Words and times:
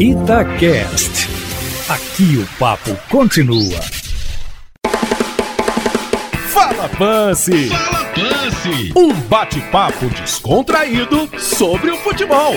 Itacast. 0.00 1.28
Aqui 1.86 2.38
o 2.38 2.58
papo 2.58 2.96
continua. 3.10 3.78
Fala 6.48 6.88
Pance! 6.88 7.68
Fala 7.68 8.06
Pance! 8.06 8.92
Um 8.96 9.12
bate-papo 9.28 10.06
descontraído 10.06 11.28
sobre 11.38 11.90
o 11.90 11.98
futebol. 11.98 12.54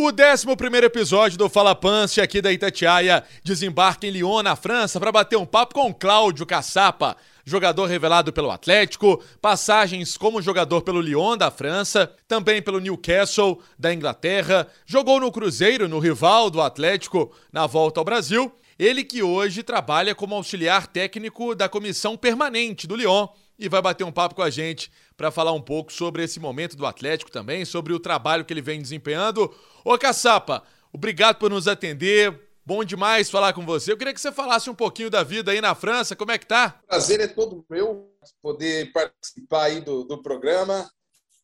O 0.00 0.10
11 0.12 0.84
episódio 0.84 1.36
do 1.36 1.48
Fala 1.48 1.74
Pance 1.74 2.20
aqui 2.20 2.40
da 2.40 2.52
Itatiaia 2.52 3.24
desembarca 3.42 4.06
em 4.06 4.10
Lyon, 4.10 4.44
na 4.44 4.54
França, 4.54 5.00
para 5.00 5.10
bater 5.10 5.36
um 5.36 5.44
papo 5.44 5.74
com 5.74 5.92
Cláudio 5.92 6.46
Caçapa, 6.46 7.16
jogador 7.44 7.86
revelado 7.86 8.32
pelo 8.32 8.52
Atlético, 8.52 9.20
passagens 9.42 10.16
como 10.16 10.40
jogador 10.40 10.82
pelo 10.82 11.00
Lyon 11.00 11.36
da 11.36 11.50
França, 11.50 12.12
também 12.28 12.62
pelo 12.62 12.78
Newcastle 12.78 13.60
da 13.76 13.92
Inglaterra, 13.92 14.68
jogou 14.86 15.18
no 15.18 15.32
Cruzeiro, 15.32 15.88
no 15.88 15.98
rival 15.98 16.48
do 16.48 16.60
Atlético, 16.60 17.34
na 17.52 17.66
volta 17.66 18.00
ao 18.00 18.04
Brasil. 18.04 18.52
Ele 18.78 19.02
que 19.02 19.20
hoje 19.20 19.64
trabalha 19.64 20.14
como 20.14 20.36
auxiliar 20.36 20.86
técnico 20.86 21.56
da 21.56 21.68
comissão 21.68 22.16
permanente 22.16 22.86
do 22.86 22.94
Lyon 22.94 23.26
e 23.58 23.68
vai 23.68 23.82
bater 23.82 24.04
um 24.04 24.12
papo 24.12 24.36
com 24.36 24.42
a 24.42 24.50
gente 24.50 24.92
para 25.18 25.32
falar 25.32 25.50
um 25.52 25.60
pouco 25.60 25.92
sobre 25.92 26.22
esse 26.22 26.38
momento 26.38 26.76
do 26.76 26.86
Atlético 26.86 27.28
também, 27.28 27.64
sobre 27.64 27.92
o 27.92 27.98
trabalho 27.98 28.44
que 28.44 28.52
ele 28.52 28.62
vem 28.62 28.80
desempenhando. 28.80 29.52
Ô 29.84 29.98
Caçapa, 29.98 30.62
obrigado 30.92 31.38
por 31.38 31.50
nos 31.50 31.66
atender. 31.66 32.40
Bom 32.64 32.84
demais 32.84 33.28
falar 33.28 33.52
com 33.52 33.66
você. 33.66 33.90
Eu 33.90 33.96
queria 33.96 34.14
que 34.14 34.20
você 34.20 34.30
falasse 34.30 34.70
um 34.70 34.74
pouquinho 34.76 35.10
da 35.10 35.24
vida 35.24 35.50
aí 35.50 35.60
na 35.60 35.74
França. 35.74 36.14
Como 36.14 36.30
é 36.30 36.38
que 36.38 36.46
tá? 36.46 36.80
Prazer 36.86 37.18
é 37.18 37.26
todo 37.26 37.66
meu 37.68 38.14
poder 38.40 38.92
participar 38.92 39.64
aí 39.64 39.80
do, 39.80 40.04
do 40.04 40.22
programa. 40.22 40.88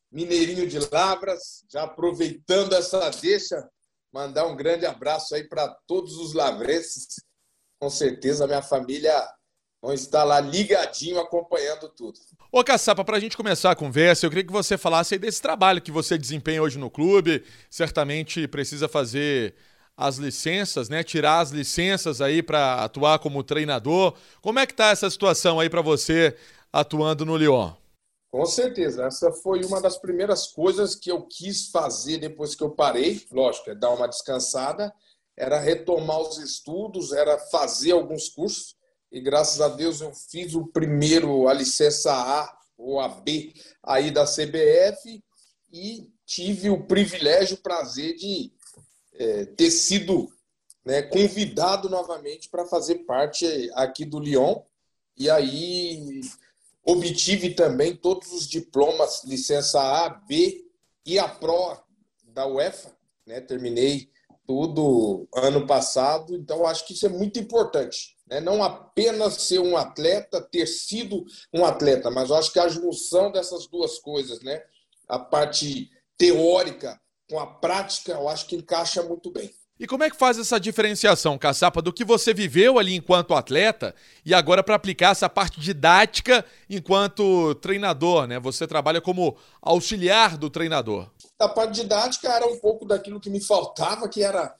Mineirinho 0.09 0.69
de 0.69 0.79
Lavras, 0.93 1.65
já 1.69 1.83
aproveitando 1.83 2.75
essa 2.75 3.11
deixa, 3.11 3.69
mandar 4.13 4.47
um 4.47 4.55
grande 4.55 4.87
abraço 4.87 5.35
aí 5.35 5.43
para 5.43 5.67
todos 5.89 6.17
os 6.17 6.33
lavrenses. 6.33 7.17
Com 7.81 7.91
certeza 7.91 8.47
minha 8.47 8.63
família 8.63 9.29
vão 9.85 9.93
estar 9.93 10.25
lá 10.25 10.41
ligadinho 10.41 11.21
acompanhando 11.21 11.91
tudo. 11.91 12.19
Ô 12.51 12.65
Caçapa, 12.65 13.05
para 13.05 13.19
a 13.19 13.21
gente 13.21 13.37
começar 13.37 13.71
a 13.71 13.77
conversa, 13.77 14.25
eu 14.25 14.31
queria 14.31 14.45
que 14.45 14.53
você 14.53 14.79
falasse 14.79 15.15
aí 15.15 15.19
desse 15.19 15.43
trabalho 15.43 15.83
que 15.83 15.93
você 15.93 16.17
desempenha 16.17 16.63
hoje 16.63 16.79
no 16.79 16.89
clube. 16.89 17.45
Certamente 17.69 18.49
precisa 18.49 18.89
fazer 18.89 19.55
as 19.95 20.17
licenças, 20.17 20.89
né? 20.89 21.05
Tirar 21.05 21.41
as 21.41 21.51
licenças 21.51 22.23
aí 22.23 22.43
para 22.43 22.83
atuar 22.83 23.19
como 23.19 23.45
treinador. 23.45 24.15
Como 24.41 24.59
é 24.59 24.67
que 24.67 24.73
tá 24.73 24.89
essa 24.89 25.11
situação 25.11 25.61
aí 25.61 25.69
para 25.69 25.83
você 25.83 26.35
atuando 26.73 27.27
no 27.27 27.37
Lyon? 27.37 27.73
Com 28.33 28.47
certeza, 28.47 29.05
essa 29.05 29.31
foi 29.31 29.65
uma 29.65 29.83
das 29.83 29.99
primeiras 29.99 30.47
coisas 30.47 30.95
que 30.95 31.11
eu 31.11 31.23
quis 31.23 31.69
fazer 31.69 32.17
depois 32.17 32.55
que 32.55 32.65
eu 32.65 32.71
parei. 32.71 33.23
Lógico, 33.31 33.69
é 33.69 33.75
dar 33.75 33.91
uma 33.91 34.09
descansada, 34.09 34.93
era 35.37 35.61
retomar 35.61 36.21
os 36.21 36.39
estudos, 36.39 37.13
era 37.13 37.39
fazer 37.39 37.93
alguns 37.93 38.31
cursos 38.31 38.74
e 39.15 39.21
graças 39.21 39.61
a 39.61 39.69
Deus 39.69 40.01
eu 40.01 40.13
fiz 40.13 40.57
o 40.57 40.67
primeiro, 40.67 41.47
a 41.47 41.55
licença 41.55 42.13
A 42.13 42.59
ou 42.77 42.99
a 42.99 43.07
B 43.07 43.55
aí 43.81 44.11
da 44.11 44.25
CBF 44.25 45.23
e 45.73 46.11
tive 46.27 46.69
o 46.69 46.85
privilégio, 46.85 47.57
o 47.57 47.63
prazer 47.63 48.17
de 48.17 48.53
é, 49.13 49.45
ter 49.45 49.71
sido 49.71 50.29
né, 50.85 51.01
convidado 51.01 51.89
novamente 51.89 52.49
para 52.49 52.67
fazer 52.67 53.05
parte 53.05 53.47
aqui 53.75 54.05
do 54.05 54.19
Lyon. 54.19 54.61
E 55.17 55.31
aí 55.31 56.21
obtive 56.85 57.55
também 57.55 57.95
todos 57.95 58.33
os 58.33 58.49
diplomas, 58.49 59.23
licença 59.23 59.81
A, 59.81 60.09
B 60.09 60.67
e 61.07 61.21
a 61.21 61.29
Pro 61.29 61.79
da 62.25 62.49
UEFA. 62.49 62.91
Né? 63.25 63.41
Terminei 63.41 64.11
tudo 64.47 65.27
ano 65.35 65.67
passado, 65.67 66.35
então 66.37 66.67
acho 66.67 66.87
que 66.87 66.93
isso 66.93 67.07
é 67.07 67.09
muito 67.09 67.39
importante 67.39 68.15
né? 68.27 68.41
não 68.41 68.63
apenas 68.63 69.35
ser 69.43 69.59
um 69.59 69.77
atleta, 69.77 70.41
ter 70.41 70.67
sido 70.67 71.25
um 71.53 71.65
atleta, 71.65 72.11
mas 72.11 72.31
acho 72.31 72.53
que 72.53 72.59
a 72.59 72.69
junção 72.69 73.31
dessas 73.31 73.67
duas 73.67 73.99
coisas, 73.99 74.41
né? 74.41 74.63
a 75.09 75.19
parte 75.19 75.91
teórica 76.17 77.01
com 77.29 77.39
a 77.39 77.47
prática, 77.47 78.13
eu 78.13 78.29
acho 78.29 78.47
que 78.47 78.57
encaixa 78.57 79.03
muito 79.03 79.31
bem. 79.31 79.51
E 79.79 79.89
como 79.89 80.05
é 80.05 80.11
que 80.11 80.17
faz 80.17 80.39
essa 80.39 80.61
diferenciação, 80.61 81.37
Caçapa, 81.37 81.83
do 81.83 81.93
que 81.93 82.05
você 82.05 82.33
viveu 82.33 82.79
ali 82.79 82.95
enquanto 82.95 83.35
atleta 83.35 83.93
e 84.25 84.33
agora 84.33 84.63
para 84.63 84.77
aplicar 84.77 85.11
essa 85.11 85.29
parte 85.29 85.59
didática 85.59 86.45
enquanto 86.71 87.57
treinador, 87.57 88.29
né? 88.29 88.39
Você 88.39 88.69
trabalha 88.69 89.01
como 89.01 89.37
auxiliar 89.61 90.39
do 90.39 90.49
treinador. 90.49 91.11
A 91.39 91.49
parte 91.49 91.83
didática 91.83 92.33
era 92.33 92.47
um 92.47 92.59
pouco 92.59 92.85
daquilo 92.85 93.21
que 93.21 93.31
me 93.31 93.41
faltava, 93.41 94.09
que 94.09 94.23
era 94.23 94.55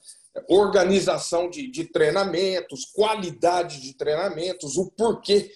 organização 0.49 1.49
de, 1.49 1.69
de 1.69 1.85
treinamentos, 1.85 2.85
qualidade 2.85 3.81
de 3.81 3.93
treinamentos, 3.93 4.77
o 4.77 4.91
porquê 4.91 5.51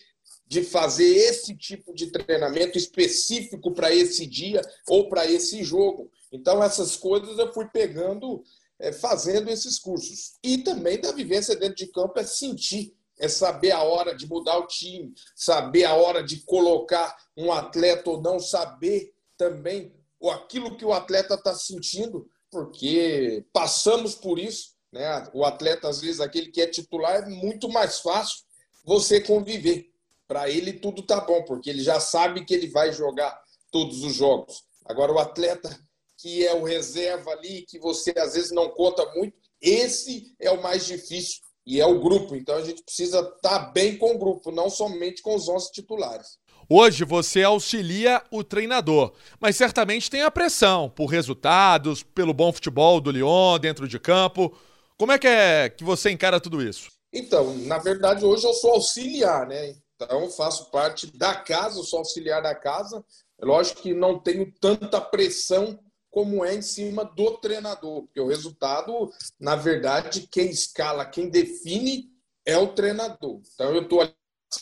de 0.48 0.64
fazer 0.64 1.06
esse 1.06 1.56
tipo 1.56 1.94
de 1.94 2.08
treinamento 2.08 2.78
específico 2.78 3.72
para 3.72 3.94
esse 3.94 4.26
dia 4.26 4.62
ou 4.88 5.08
para 5.08 5.30
esse 5.30 5.64
jogo. 5.64 6.10
Então, 6.32 6.64
essas 6.64 6.96
coisas 6.96 7.38
eu 7.38 7.54
fui 7.54 7.68
pegando, 7.68 8.44
é, 8.80 8.92
fazendo 8.92 9.50
esses 9.50 9.78
cursos. 9.78 10.40
E 10.44 10.58
também 10.60 11.00
da 11.00 11.12
vivência 11.12 11.56
dentro 11.56 11.76
de 11.76 11.88
campo 11.88 12.18
é 12.18 12.24
sentir, 12.24 12.96
é 13.20 13.28
saber 13.28 13.72
a 13.72 13.84
hora 13.84 14.16
de 14.16 14.28
mudar 14.28 14.58
o 14.58 14.66
time, 14.66 15.14
saber 15.36 15.84
a 15.84 15.94
hora 15.94 16.24
de 16.24 16.38
colocar 16.38 17.16
um 17.38 17.52
atleta 17.52 18.10
ou 18.10 18.20
não, 18.20 18.40
saber 18.40 19.14
também 19.38 19.94
aquilo 20.28 20.76
que 20.76 20.84
o 20.84 20.92
atleta 20.92 21.36
está 21.36 21.54
sentindo 21.54 22.28
porque 22.52 23.46
passamos 23.54 24.16
por 24.16 24.40
isso. 24.40 24.74
Né? 24.92 25.28
O 25.34 25.46
atleta, 25.46 25.88
às 25.88 26.02
vezes, 26.02 26.20
aquele 26.20 26.52
que 26.52 26.62
é 26.62 26.68
titular, 26.68 27.18
é 27.18 27.26
muito 27.30 27.70
mais 27.70 28.00
fácil 28.00 28.40
você 28.84 29.22
conviver. 29.22 29.88
Para 30.28 30.50
ele, 30.50 30.74
tudo 30.74 31.04
tá 31.04 31.22
bom, 31.22 31.44
porque 31.44 31.70
ele 31.70 31.82
já 31.82 32.00
sabe 32.00 32.46
que 32.46 32.54
ele 32.54 32.68
vai 32.70 32.92
jogar 32.92 33.40
todos 33.72 34.04
os 34.04 34.16
jogos. 34.16 34.64
Agora, 34.86 35.12
o 35.12 35.20
atleta 35.20 35.80
que 36.20 36.46
é 36.46 36.54
o 36.54 36.64
reserva 36.64 37.32
ali, 37.32 37.66
que 37.66 37.80
você 37.80 38.14
às 38.18 38.34
vezes 38.34 38.52
não 38.52 38.70
conta 38.70 39.10
muito, 39.16 39.38
esse 39.62 40.36
é 40.40 40.52
o 40.52 40.62
mais 40.62 40.86
difícil 40.86 41.42
e 41.66 41.80
é 41.80 41.86
o 41.86 42.02
grupo. 42.02 42.36
Então 42.36 42.56
a 42.56 42.64
gente 42.64 42.84
precisa 42.84 43.20
estar 43.20 43.40
tá 43.40 43.60
bem 43.72 43.98
com 43.98 44.14
o 44.14 44.18
grupo, 44.18 44.52
não 44.52 44.70
somente 44.70 45.22
com 45.22 45.34
os 45.34 45.48
11 45.48 45.72
titulares. 45.72 46.38
Hoje 46.72 47.04
você 47.04 47.42
auxilia 47.42 48.24
o 48.30 48.44
treinador, 48.44 49.12
mas 49.40 49.56
certamente 49.56 50.08
tem 50.08 50.22
a 50.22 50.30
pressão 50.30 50.88
por 50.88 51.08
resultados, 51.08 52.04
pelo 52.04 52.32
bom 52.32 52.54
futebol 52.54 53.02
do 53.02 53.10
Lyon 53.10 53.58
dentro 53.58 53.88
de 53.88 53.98
campo. 54.00 54.56
Como 54.96 55.12
é 55.12 55.18
que 55.18 55.26
é 55.26 55.68
que 55.68 55.84
você 55.84 56.12
encara 56.12 56.40
tudo 56.40 56.62
isso? 56.62 56.92
Então, 57.12 57.58
na 57.66 57.80
verdade, 57.80 58.24
hoje 58.24 58.46
eu 58.46 58.54
sou 58.54 58.74
auxiliar, 58.74 59.48
né? 59.48 59.76
Então, 59.96 60.30
faço 60.30 60.70
parte 60.70 61.08
da 61.18 61.34
casa, 61.34 61.82
sou 61.82 62.00
auxiliar 62.00 62.44
da 62.44 62.54
casa. 62.54 63.04
Lógico 63.42 63.82
que 63.82 63.96
não 63.96 64.20
tenho 64.20 64.54
tanta 64.62 65.02
pressão 65.02 65.80
como 66.12 66.46
é 66.46 66.54
em 66.54 66.62
cima 66.62 67.04
do 67.04 67.32
treinador, 67.38 68.04
porque 68.04 68.22
o 68.22 68.28
resultado, 68.28 69.12
na 69.40 69.56
verdade, 69.56 70.28
quem 70.32 70.52
escala, 70.52 71.04
quem 71.04 71.30
define 71.30 72.12
é 72.46 72.56
o 72.60 72.68
treinador. 72.68 73.42
Então, 73.56 73.74
eu 73.74 73.82
estou 73.82 74.02
ali 74.02 74.14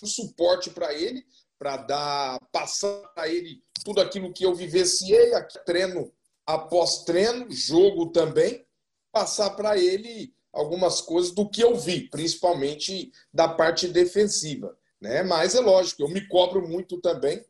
suporte 0.06 0.69
para 0.69 0.94
ele, 0.94 1.25
para 1.57 1.78
dar, 1.78 2.40
passar 2.51 3.01
para 3.13 3.28
ele 3.28 3.62
tudo 3.84 4.01
aquilo 4.01 4.34
que 4.34 4.45
eu 4.45 4.53
vivenciei, 4.53 5.34
aqui, 5.34 5.57
treino 5.66 6.12
após 6.45 7.03
treino, 7.03 7.47
jogo 7.50 8.07
também, 8.12 8.66
passar 9.12 9.50
para 9.51 9.78
ele 9.78 10.34
algumas 10.53 11.01
coisas 11.01 11.31
do 11.31 11.47
que 11.47 11.62
eu 11.62 11.75
vi, 11.75 12.09
principalmente 12.09 13.12
da 13.34 13.47
parte 13.47 13.88
defensiva. 13.88 14.78
Né? 15.00 15.23
Mas 15.23 15.56
é 15.56 15.59
lógico, 15.59 16.03
eu 16.03 16.09
me 16.09 16.25
cobro 16.28 16.67
muito 16.67 17.00
também, 17.01 17.44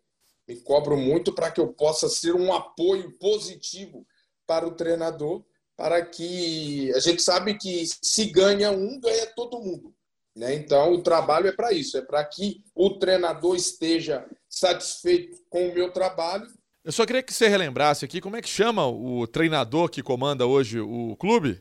me 0.48 0.56
cobro 0.62 0.98
muito 0.98 1.34
para 1.34 1.52
que 1.52 1.62
eu 1.62 1.68
possa 1.68 2.10
ser 2.10 2.34
um 2.34 2.54
apoio 2.54 3.12
positivo 3.18 4.06
para 4.46 4.68
o 4.68 4.76
treinador, 4.76 5.44
para 5.76 6.04
que 6.04 6.92
a 6.96 7.00
gente 7.00 7.22
sabe 7.22 7.58
que 7.58 7.86
se 8.02 8.26
ganha 8.26 8.72
um, 8.72 9.00
ganha 9.00 9.28
todo 9.36 9.60
mundo. 9.60 9.94
Né? 10.38 10.54
Então, 10.54 10.94
o 10.94 11.02
trabalho 11.02 11.48
é 11.48 11.52
para 11.52 11.74
isso, 11.74 11.98
é 11.98 12.02
para 12.02 12.24
que 12.24 12.64
o 12.76 12.92
treinador 12.92 13.56
esteja 13.56 14.24
satisfeito 14.48 15.42
com 15.50 15.70
o 15.70 15.74
meu 15.74 15.92
trabalho. 15.92 16.46
Eu 16.86 16.92
só 16.92 17.08
queria 17.08 17.24
que 17.24 17.34
você 17.34 17.48
relembrasse 17.48 18.06
aqui 18.06 18.22
como 18.22 18.36
é 18.36 18.42
que 18.42 18.48
chama 18.48 18.88
o 18.88 19.26
treinador 19.26 19.90
que 19.90 20.04
comanda 20.04 20.46
hoje 20.46 20.80
o 20.80 21.16
clube? 21.18 21.60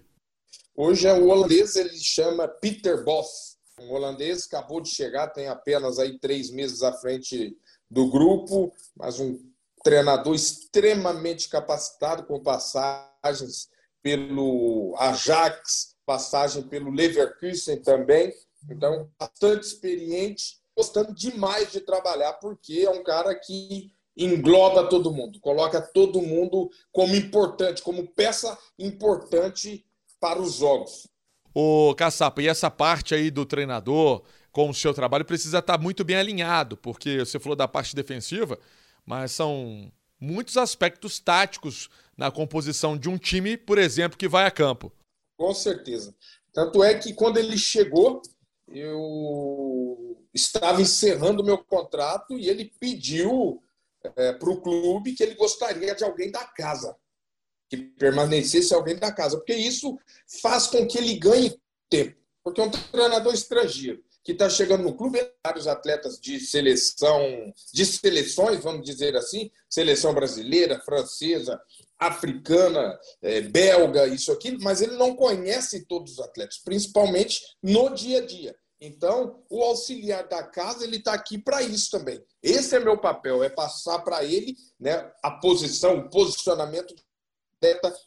Hoje 0.77 1.07
é 1.07 1.15
o 1.15 1.29
holandês, 1.29 1.75
ele 1.75 1.97
chama 1.97 2.47
Peter 2.47 3.03
Boss. 3.03 3.57
Um 3.81 3.93
holandês 3.93 4.47
acabou 4.47 4.83
de 4.83 4.91
chegar, 4.91 5.29
tem 5.29 5.49
apenas 5.49 5.99
aí 5.99 6.19
três 6.19 6.51
meses 6.51 6.83
à 6.83 6.93
frente 6.93 7.57
do 7.91 8.11
grupo, 8.11 8.71
mas 8.95 9.19
um 9.19 9.39
treinador 9.83 10.35
extremamente 10.35 11.49
capacitado, 11.49 12.25
com 12.25 12.43
passagens 12.43 13.71
pelo 14.03 14.95
Ajax, 14.99 15.97
passagem 16.05 16.63
pelo 16.63 16.91
Leverkusen 16.91 17.81
também. 17.81 18.35
Então, 18.71 19.11
bastante 19.19 19.65
experiente, 19.65 20.59
gostando 20.77 21.15
demais 21.15 21.73
de 21.73 21.81
trabalhar, 21.81 22.35
porque 22.35 22.85
é 22.87 22.91
um 22.91 23.03
cara 23.03 23.35
que 23.35 23.93
engloba 24.17 24.89
todo 24.89 25.13
mundo, 25.13 25.39
coloca 25.41 25.81
todo 25.81 26.23
mundo 26.23 26.71
como 26.91 27.15
importante, 27.15 27.83
como 27.83 28.07
peça 28.07 28.57
importante 28.79 29.85
para 30.19 30.41
os 30.41 30.55
jogos. 30.55 31.07
Ô, 31.55 31.95
Caçapa, 31.95 32.43
e 32.43 32.49
essa 32.49 32.71
parte 32.71 33.15
aí 33.15 33.31
do 33.31 33.45
treinador 33.45 34.23
com 34.51 34.71
o 34.71 34.75
seu 34.75 34.95
trabalho 34.95 35.25
precisa 35.25 35.59
estar 35.59 35.79
muito 35.79 36.03
bem 36.03 36.17
alinhado, 36.17 36.77
porque 36.79 37.19
você 37.19 37.39
falou 37.39 37.55
da 37.57 37.69
parte 37.69 37.95
defensiva, 37.95 38.59
mas 39.05 39.33
são 39.33 39.93
muitos 40.19 40.57
aspectos 40.57 41.21
táticos 41.21 41.91
na 42.17 42.31
composição 42.31 42.97
de 42.97 43.09
um 43.09 43.19
time, 43.19 43.57
por 43.57 43.77
exemplo, 43.77 44.17
que 44.17 44.29
vai 44.29 44.47
a 44.47 44.51
campo. 44.51 44.91
Com 45.37 45.53
certeza. 45.53 46.15
Tanto 46.53 46.83
é 46.83 46.95
que 46.95 47.13
quando 47.13 47.37
ele 47.37 47.59
chegou, 47.59 48.23
eu 48.69 50.19
estava 50.35 50.81
encerrando 50.83 51.45
meu 51.45 51.59
contrato 51.59 52.39
e 52.39 52.49
ele 52.49 52.73
pediu 52.81 53.63
é, 54.17 54.33
para 54.33 54.51
o 54.51 54.61
clube 54.61 55.15
que 55.15 55.23
ele 55.23 55.35
gostaria 55.35 55.95
de 55.95 56.05
alguém 56.05 56.31
da 56.31 56.45
casa, 56.45 56.97
que 57.69 57.77
permanecesse 57.77 58.75
alguém 58.75 58.97
da 58.97 59.13
casa, 59.13 59.37
porque 59.37 59.55
isso 59.55 59.99
faz 60.43 60.67
com 60.67 60.87
que 60.87 60.99
ele 60.99 61.17
ganhe 61.17 61.59
tempo. 61.89 62.17
Porque 62.43 62.61
um 62.61 62.71
treinador 62.71 63.35
estrangeiro 63.35 64.05
que 64.23 64.33
está 64.33 64.51
chegando 64.51 64.83
no 64.83 64.97
clube, 64.97 65.21
vários 65.45 65.69
atletas 65.69 66.21
de 66.21 66.41
seleção, 66.41 67.53
de 67.73 67.87
seleções, 67.87 68.61
vamos 68.61 68.85
dizer 68.85 69.15
assim, 69.17 69.51
seleção 69.71 70.13
brasileira, 70.13 70.81
francesa, 70.81 71.61
africana, 71.99 72.99
é, 73.23 73.41
belga, 73.41 74.07
isso 74.07 74.31
aqui, 74.33 74.57
mas 74.61 74.81
ele 74.81 74.97
não 74.97 75.15
conhece 75.15 75.87
todos 75.87 76.15
os 76.15 76.21
atletas, 76.21 76.59
principalmente 76.59 77.41
no 77.63 77.91
dia 77.91 78.19
a 78.19 78.27
dia. 78.27 78.57
Então, 78.81 79.43
o 79.49 79.63
auxiliar 79.63 80.29
da 80.29 80.43
casa 80.43 80.85
ele 80.85 80.99
está 80.99 81.15
aqui 81.15 81.39
para 81.39 81.63
isso 81.63 81.91
também. 81.91 82.23
Esse 82.43 82.77
é 82.77 82.81
meu 82.81 82.99
papel, 82.99 83.43
é 83.43 83.49
passar 83.49 84.01
para 84.01 84.23
ele 84.23 84.55
né, 84.79 85.11
a 85.23 85.31
posição, 85.31 85.99
o 85.99 86.11
posicionamento 86.11 86.95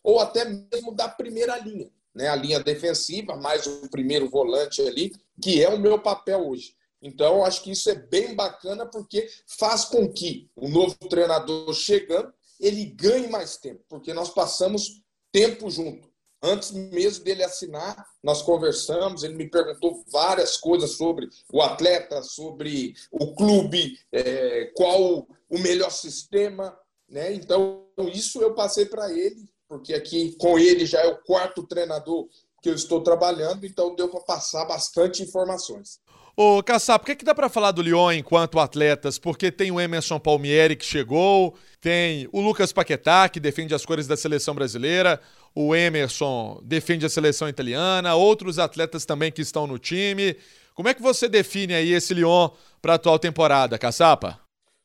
ou 0.03 0.19
até 0.19 0.45
mesmo 0.45 0.93
da 0.93 1.09
primeira 1.09 1.57
linha 1.57 1.91
né, 2.13 2.27
a 2.27 2.35
linha 2.35 2.59
defensiva, 2.59 3.35
mais 3.35 3.65
o 3.65 3.89
primeiro 3.89 4.29
volante 4.29 4.81
ali, 4.81 5.13
que 5.41 5.63
é 5.63 5.69
o 5.69 5.79
meu 5.79 5.99
papel 5.99 6.47
hoje. 6.47 6.73
Então, 7.01 7.45
acho 7.45 7.63
que 7.63 7.71
isso 7.71 7.89
é 7.89 7.95
bem 7.95 8.35
bacana 8.35 8.85
porque 8.85 9.25
faz 9.57 9.85
com 9.85 10.11
que 10.11 10.49
o 10.55 10.67
novo 10.67 10.95
treinador 11.09 11.73
chegando, 11.73 12.33
ele 12.59 12.85
ganhe 12.85 13.27
mais 13.27 13.57
tempo, 13.57 13.83
porque 13.87 14.13
nós 14.13 14.29
passamos 14.29 15.01
tempo 15.31 15.69
junto. 15.69 16.09
Antes 16.41 16.71
mesmo 16.71 17.23
dele 17.25 17.43
assinar, 17.43 18.05
nós 18.23 18.41
conversamos, 18.41 19.23
ele 19.23 19.35
me 19.35 19.49
perguntou 19.49 20.03
várias 20.09 20.55
coisas 20.55 20.91
sobre 20.91 21.27
o 21.51 21.61
atleta, 21.61 22.23
sobre 22.23 22.93
o 23.11 23.35
clube, 23.35 23.99
é, 24.11 24.71
qual 24.75 25.27
o 25.49 25.59
melhor 25.59 25.91
sistema. 25.91 26.77
Né? 27.09 27.33
Então, 27.33 27.87
isso 28.13 28.41
eu 28.41 28.53
passei 28.53 28.85
para 28.85 29.11
ele 29.11 29.49
porque 29.69 29.93
aqui 29.93 30.35
com 30.37 30.57
ele 30.57 30.85
já 30.85 30.99
é 31.01 31.07
o 31.07 31.21
quarto 31.21 31.65
treinador 31.67 32.27
que 32.61 32.69
eu 32.69 32.73
estou 32.73 33.01
trabalhando, 33.01 33.65
então 33.65 33.95
deu 33.95 34.09
para 34.09 34.19
passar 34.21 34.65
bastante 34.65 35.21
informações. 35.21 35.99
Ô, 36.41 36.63
Caçap, 36.63 37.03
por 37.03 37.07
que, 37.07 37.17
que 37.17 37.25
dá 37.25 37.35
para 37.35 37.49
falar 37.49 37.71
do 37.71 37.81
Lyon 37.81 38.13
enquanto 38.13 38.61
atletas? 38.61 39.19
Porque 39.19 39.51
tem 39.51 39.71
o 39.71 39.81
Emerson 39.81 40.17
Palmieri 40.17 40.77
que 40.77 40.85
chegou, 40.85 41.53
tem 41.81 42.29
o 42.31 42.39
Lucas 42.39 42.71
Paquetá, 42.71 43.27
que 43.27 43.41
defende 43.41 43.75
as 43.75 43.85
cores 43.85 44.07
da 44.07 44.15
seleção 44.15 44.55
brasileira, 44.55 45.19
o 45.53 45.75
Emerson 45.75 46.61
defende 46.63 47.05
a 47.05 47.09
seleção 47.09 47.49
italiana, 47.49 48.15
outros 48.15 48.57
atletas 48.57 49.03
também 49.03 49.33
que 49.33 49.41
estão 49.41 49.67
no 49.67 49.77
time. 49.77 50.37
Como 50.73 50.87
é 50.87 50.93
que 50.93 51.01
você 51.01 51.27
define 51.27 51.73
aí 51.73 51.91
esse 51.91 52.13
Lyon 52.13 52.51
para 52.81 52.93
a 52.93 52.95
atual 52.95 53.19
temporada, 53.19 53.77
Caçapa? 53.77 54.39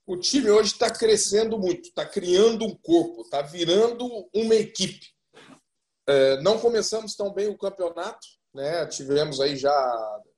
o 0.05 0.17
time 0.17 0.51
hoje 0.51 0.73
está 0.73 0.91
crescendo 0.91 1.56
muito, 1.56 1.85
está 1.85 2.05
criando 2.05 2.65
um 2.65 2.75
corpo, 2.75 3.23
está 3.23 3.43
virando 3.43 4.05
uma 4.35 4.56
equipe. 4.56 5.06
É, 6.09 6.41
não 6.43 6.59
começamos 6.59 7.15
tão 7.15 7.33
bem 7.33 7.47
o 7.47 7.56
campeonato, 7.56 8.27
né? 8.53 8.85
tivemos 8.87 9.41
aí 9.41 9.56
já 9.56 9.73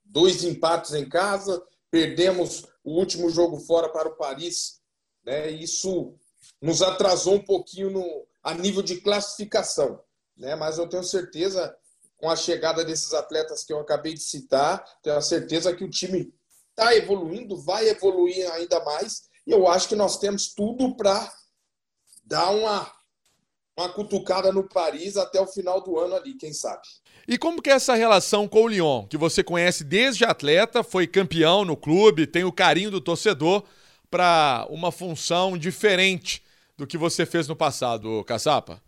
dois 0.06 0.44
empates 0.44 0.94
em 0.94 1.08
casa, 1.08 1.62
perdemos 1.90 2.64
o 2.84 2.92
último 2.98 3.30
jogo 3.30 3.58
fora 3.58 3.88
para 3.88 4.08
o 4.08 4.16
Paris. 4.16 4.80
Né? 5.24 5.50
Isso 5.50 6.14
nos 6.60 6.82
atrasou 6.82 7.34
um 7.34 7.44
pouquinho 7.44 7.90
no, 7.90 8.26
a 8.42 8.54
nível 8.54 8.82
de 8.82 9.00
classificação. 9.00 10.00
Né? 10.36 10.54
Mas 10.54 10.78
eu 10.78 10.88
tenho 10.88 11.04
certeza, 11.04 11.76
com 12.16 12.30
a 12.30 12.36
chegada 12.36 12.84
desses 12.84 13.12
atletas 13.12 13.64
que 13.64 13.72
eu 13.72 13.80
acabei 13.80 14.14
de 14.14 14.20
citar, 14.20 14.84
tenho 15.02 15.16
a 15.16 15.22
certeza 15.22 15.74
que 15.74 15.84
o 15.84 15.90
time 15.90 16.32
está 16.70 16.94
evoluindo, 16.94 17.56
vai 17.56 17.88
evoluir 17.88 18.50
ainda 18.52 18.82
mais 18.84 19.26
e 19.46 19.52
eu 19.52 19.68
acho 19.68 19.88
que 19.88 19.94
nós 19.94 20.18
temos 20.18 20.52
tudo 20.52 20.96
para 20.96 21.32
dar 22.24 22.50
uma, 22.50 22.92
uma 23.78 23.92
cutucada 23.92 24.52
no 24.52 24.68
Paris 24.68 25.16
até 25.16 25.40
o 25.40 25.46
final 25.46 25.80
do 25.80 25.98
ano 25.98 26.16
ali, 26.16 26.34
quem 26.34 26.52
sabe. 26.52 26.82
E 27.28 27.36
como 27.36 27.60
que 27.60 27.70
é 27.70 27.72
essa 27.72 27.94
relação 27.94 28.46
com 28.46 28.62
o 28.62 28.68
Lyon, 28.68 29.06
que 29.06 29.16
você 29.16 29.42
conhece 29.42 29.82
desde 29.82 30.24
atleta, 30.24 30.84
foi 30.84 31.06
campeão 31.06 31.64
no 31.64 31.76
clube, 31.76 32.26
tem 32.26 32.44
o 32.44 32.52
carinho 32.52 32.90
do 32.90 33.00
torcedor 33.00 33.64
para 34.08 34.66
uma 34.70 34.92
função 34.92 35.58
diferente 35.58 36.42
do 36.76 36.86
que 36.86 36.96
você 36.96 37.26
fez 37.26 37.48
no 37.48 37.56
passado, 37.56 38.22
Caçapa? 38.24 38.80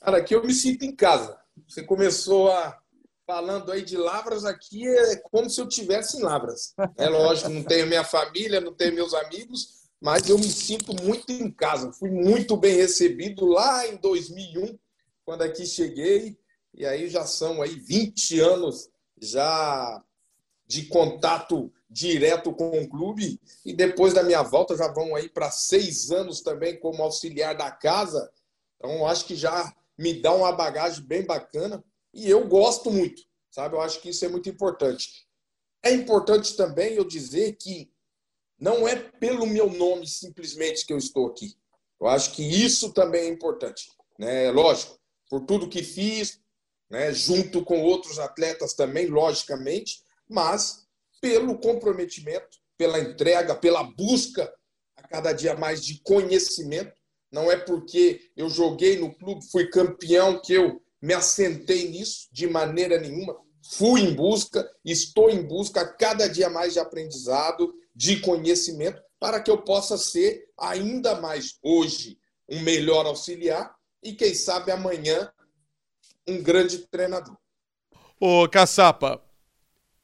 Cara, 0.00 0.18
aqui 0.18 0.34
eu 0.34 0.44
me 0.44 0.52
sinto 0.52 0.84
em 0.84 0.94
casa. 0.94 1.38
Você 1.66 1.82
começou 1.82 2.50
a 2.52 2.78
falando 3.26 3.70
aí 3.70 3.82
de 3.82 3.94
Lavras 3.94 4.46
aqui 4.46 4.88
é 4.88 5.16
como 5.16 5.50
se 5.50 5.60
eu 5.60 5.68
tivesse 5.68 6.16
em 6.16 6.22
Lavras. 6.22 6.74
É 6.96 7.10
lógico, 7.10 7.50
não 7.50 7.62
tenho 7.62 7.86
minha 7.86 8.02
família, 8.02 8.58
não 8.58 8.72
tenho 8.72 8.94
meus 8.94 9.12
amigos, 9.12 9.88
mas 10.00 10.30
eu 10.30 10.38
me 10.38 10.48
sinto 10.48 10.94
muito 11.02 11.30
em 11.30 11.50
casa. 11.50 11.92
Fui 11.92 12.10
muito 12.10 12.56
bem 12.56 12.74
recebido 12.76 13.44
lá 13.44 13.86
em 13.86 13.96
2001, 13.96 14.78
quando 15.26 15.42
aqui 15.42 15.66
cheguei, 15.66 16.38
e 16.78 16.86
aí 16.86 17.10
já 17.10 17.26
são 17.26 17.60
aí 17.60 17.74
20 17.74 18.38
anos 18.38 18.88
já 19.20 20.02
de 20.64 20.86
contato 20.86 21.72
direto 21.90 22.52
com 22.52 22.80
o 22.80 22.88
clube, 22.88 23.40
e 23.64 23.72
depois 23.72 24.14
da 24.14 24.22
minha 24.22 24.42
volta 24.42 24.76
já 24.76 24.86
vão 24.86 25.16
aí 25.16 25.28
para 25.28 25.50
seis 25.50 26.10
anos 26.10 26.40
também 26.40 26.78
como 26.78 27.02
auxiliar 27.02 27.56
da 27.56 27.70
casa, 27.70 28.30
então 28.76 29.06
acho 29.06 29.24
que 29.26 29.34
já 29.34 29.74
me 29.98 30.14
dá 30.14 30.32
uma 30.32 30.52
bagagem 30.52 31.02
bem 31.04 31.24
bacana, 31.24 31.82
e 32.14 32.30
eu 32.30 32.46
gosto 32.46 32.90
muito, 32.90 33.22
sabe? 33.50 33.74
Eu 33.74 33.80
acho 33.80 34.00
que 34.00 34.10
isso 34.10 34.24
é 34.24 34.28
muito 34.28 34.48
importante. 34.48 35.26
É 35.82 35.92
importante 35.92 36.56
também 36.56 36.94
eu 36.94 37.04
dizer 37.04 37.56
que 37.56 37.90
não 38.58 38.86
é 38.86 38.94
pelo 38.96 39.46
meu 39.46 39.70
nome 39.70 40.06
simplesmente 40.06 40.86
que 40.86 40.92
eu 40.92 40.98
estou 40.98 41.26
aqui. 41.26 41.54
Eu 42.00 42.06
acho 42.06 42.32
que 42.32 42.42
isso 42.42 42.92
também 42.92 43.22
é 43.22 43.28
importante. 43.28 43.90
Né? 44.18 44.50
Lógico, 44.50 44.98
por 45.28 45.40
tudo 45.40 45.68
que 45.68 45.82
fiz, 45.82 46.40
né? 46.90 47.12
junto 47.12 47.64
com 47.64 47.82
outros 47.82 48.18
atletas 48.18 48.74
também, 48.74 49.06
logicamente, 49.06 50.02
mas 50.28 50.86
pelo 51.20 51.58
comprometimento, 51.58 52.58
pela 52.76 52.98
entrega, 52.98 53.54
pela 53.54 53.82
busca 53.82 54.52
a 54.96 55.02
cada 55.06 55.32
dia 55.32 55.56
mais 55.56 55.84
de 55.84 56.00
conhecimento. 56.02 56.92
Não 57.30 57.50
é 57.50 57.56
porque 57.56 58.20
eu 58.36 58.48
joguei 58.48 58.98
no 58.98 59.14
clube, 59.14 59.44
fui 59.50 59.68
campeão, 59.68 60.40
que 60.40 60.54
eu 60.54 60.80
me 61.00 61.14
assentei 61.14 61.88
nisso 61.88 62.28
de 62.32 62.46
maneira 62.46 62.98
nenhuma. 62.98 63.36
Fui 63.72 64.00
em 64.00 64.14
busca, 64.14 64.68
estou 64.84 65.28
em 65.28 65.42
busca 65.42 65.82
a 65.82 65.88
cada 65.88 66.26
dia 66.28 66.48
mais 66.48 66.72
de 66.72 66.78
aprendizado, 66.78 67.74
de 67.94 68.20
conhecimento 68.20 69.02
para 69.18 69.40
que 69.40 69.50
eu 69.50 69.58
possa 69.58 69.98
ser 69.98 70.44
ainda 70.56 71.20
mais 71.20 71.58
hoje 71.62 72.18
um 72.48 72.60
melhor 72.60 73.04
auxiliar 73.06 73.74
e 74.02 74.14
quem 74.14 74.34
sabe 74.34 74.70
amanhã 74.70 75.30
um 76.28 76.42
grande 76.42 76.78
treinador. 76.78 77.36
Ô 78.20 78.48
Caçapa, 78.48 79.22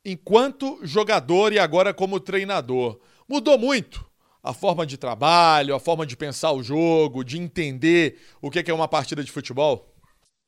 enquanto 0.04 0.78
jogador 0.82 1.52
e 1.52 1.58
agora 1.58 1.92
como 1.92 2.18
treinador, 2.18 2.98
mudou 3.28 3.58
muito 3.58 4.04
a 4.42 4.52
forma 4.52 4.86
de 4.86 4.96
trabalho, 4.96 5.74
a 5.74 5.80
forma 5.80 6.06
de 6.06 6.16
pensar 6.16 6.52
o 6.52 6.62
jogo, 6.62 7.24
de 7.24 7.38
entender 7.38 8.20
o 8.42 8.50
que 8.50 8.70
é 8.70 8.74
uma 8.74 8.88
partida 8.88 9.24
de 9.24 9.32
futebol? 9.32 9.94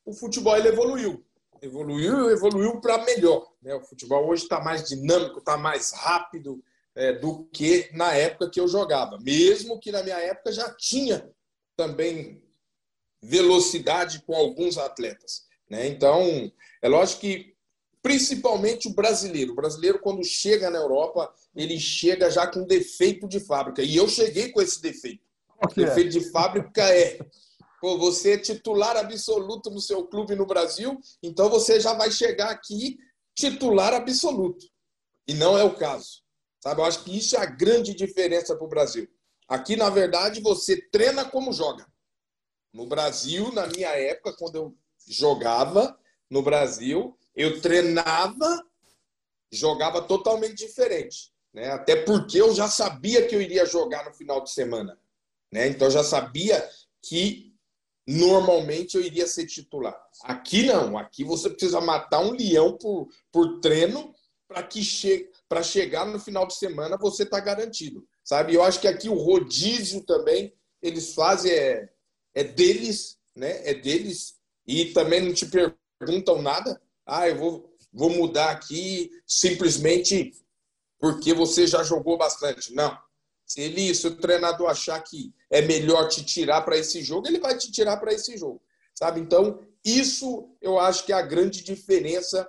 O 0.05 0.13
futebol 0.13 0.55
ele 0.55 0.67
evoluiu. 0.67 1.23
Evoluiu, 1.61 2.29
evoluiu 2.29 2.79
para 2.79 3.03
melhor. 3.03 3.51
Né? 3.61 3.73
O 3.73 3.81
futebol 3.81 4.27
hoje 4.29 4.43
está 4.43 4.59
mais 4.59 4.87
dinâmico, 4.87 5.39
está 5.39 5.57
mais 5.57 5.91
rápido, 5.91 6.63
é, 6.95 7.13
do 7.13 7.45
que 7.45 7.89
na 7.93 8.13
época 8.13 8.49
que 8.49 8.59
eu 8.59 8.67
jogava. 8.67 9.17
Mesmo 9.19 9.79
que 9.79 9.91
na 9.91 10.03
minha 10.03 10.17
época 10.17 10.51
já 10.51 10.71
tinha 10.75 11.27
também 11.75 12.41
velocidade 13.21 14.21
com 14.21 14.35
alguns 14.35 14.77
atletas. 14.77 15.46
Né? 15.69 15.87
Então, 15.87 16.51
é 16.81 16.87
lógico 16.87 17.21
que, 17.21 17.55
principalmente 18.01 18.87
o 18.87 18.93
brasileiro, 18.93 19.51
o 19.51 19.55
brasileiro, 19.55 19.99
quando 19.99 20.23
chega 20.23 20.69
na 20.69 20.79
Europa, 20.79 21.33
ele 21.55 21.79
chega 21.79 22.29
já 22.29 22.47
com 22.47 22.63
defeito 22.63 23.27
de 23.27 23.39
fábrica. 23.39 23.81
E 23.81 23.95
eu 23.95 24.07
cheguei 24.07 24.51
com 24.51 24.61
esse 24.61 24.81
defeito. 24.81 25.23
O 25.63 25.73
defeito 25.73 26.11
de 26.11 26.29
fábrica 26.31 26.83
é. 26.83 27.19
Pô, 27.81 27.97
você 27.97 28.33
é 28.33 28.37
titular 28.37 28.97
absoluto 28.97 29.69
no 29.69 29.79
seu 29.79 30.05
clube 30.07 30.35
no 30.35 30.47
Brasil, 30.47 30.99
então 31.21 31.47
você 31.47 31.79
já 31.79 31.93
vai 31.93 32.09
chegar 32.09 32.49
aqui 32.49 32.97
titular 33.35 33.93
absoluto. 33.93 34.65
E 35.27 35.33
não 35.33 35.55
é 35.57 35.63
o 35.63 35.75
caso. 35.75 36.23
Sabe? 36.63 36.81
Eu 36.81 36.85
acho 36.85 37.03
que 37.03 37.15
isso 37.15 37.35
é 37.35 37.39
a 37.39 37.45
grande 37.45 37.93
diferença 37.93 38.55
para 38.55 38.65
o 38.65 38.69
Brasil. 38.69 39.07
Aqui, 39.47 39.75
na 39.75 39.89
verdade, 39.89 40.41
você 40.41 40.81
treina 40.89 41.23
como 41.23 41.53
joga. 41.53 41.85
No 42.73 42.87
Brasil, 42.87 43.51
na 43.53 43.67
minha 43.67 43.89
época, 43.89 44.35
quando 44.37 44.55
eu 44.55 44.75
jogava, 45.07 45.97
no 46.29 46.41
Brasil, 46.41 47.17
eu 47.35 47.61
treinava, 47.61 48.65
jogava 49.51 50.01
totalmente 50.01 50.55
diferente. 50.55 51.31
Né? 51.53 51.71
Até 51.71 51.95
porque 52.03 52.39
eu 52.39 52.53
já 52.53 52.67
sabia 52.67 53.25
que 53.25 53.35
eu 53.35 53.41
iria 53.41 53.65
jogar 53.65 54.05
no 54.05 54.13
final 54.13 54.43
de 54.43 54.51
semana. 54.51 54.99
Né? 55.51 55.67
Então, 55.67 55.87
eu 55.87 55.91
já 55.91 56.03
sabia 56.03 56.67
que 57.01 57.53
normalmente 58.05 58.95
eu 58.95 59.01
iria 59.01 59.27
ser 59.27 59.45
titular. 59.45 59.97
Aqui 60.23 60.63
não, 60.63 60.97
aqui 60.97 61.23
você 61.23 61.49
precisa 61.49 61.81
matar 61.81 62.19
um 62.19 62.31
leão 62.31 62.77
por, 62.77 63.07
por 63.31 63.59
treino 63.59 64.13
para 64.47 64.63
que 64.63 64.81
chegue 64.81 65.29
para 65.49 65.63
chegar 65.63 66.05
no 66.05 66.19
final 66.19 66.45
de 66.45 66.55
semana 66.55 66.97
você 66.97 67.23
está 67.23 67.39
garantido, 67.39 68.05
sabe? 68.23 68.53
Eu 68.53 68.63
acho 68.63 68.81
que 68.81 68.87
aqui 68.87 69.07
o 69.07 69.13
rodízio 69.13 70.03
também 70.03 70.53
eles 70.81 71.13
fazem 71.13 71.51
é, 71.51 71.89
é 72.33 72.43
deles, 72.43 73.17
né? 73.35 73.67
É 73.67 73.73
deles 73.73 74.36
e 74.67 74.91
também 74.91 75.21
não 75.21 75.33
te 75.33 75.45
perguntam 75.45 76.41
nada. 76.41 76.81
Ah, 77.05 77.27
eu 77.29 77.37
vou, 77.37 77.77
vou 77.93 78.09
mudar 78.09 78.51
aqui 78.51 79.09
simplesmente 79.25 80.33
porque 80.99 81.33
você 81.33 81.65
já 81.65 81.83
jogou 81.83 82.17
bastante. 82.17 82.73
Não. 82.73 82.97
Se 83.45 83.61
ele, 83.61 83.95
se 83.95 84.05
o 84.05 84.17
treinador 84.17 84.69
achar 84.69 85.01
que 85.01 85.33
é 85.49 85.61
melhor 85.61 86.09
te 86.09 86.25
tirar 86.25 86.63
para 86.63 86.77
esse 86.77 87.01
jogo, 87.01 87.27
ele 87.27 87.39
vai 87.39 87.57
te 87.57 87.71
tirar 87.71 87.95
para 87.97 88.13
esse 88.13 88.37
jogo, 88.37 88.61
sabe? 88.93 89.21
Então, 89.21 89.65
isso 89.85 90.53
eu 90.61 90.77
acho 90.77 91.05
que 91.05 91.13
é 91.13 91.15
a 91.15 91.21
grande 91.21 91.63
diferença 91.63 92.45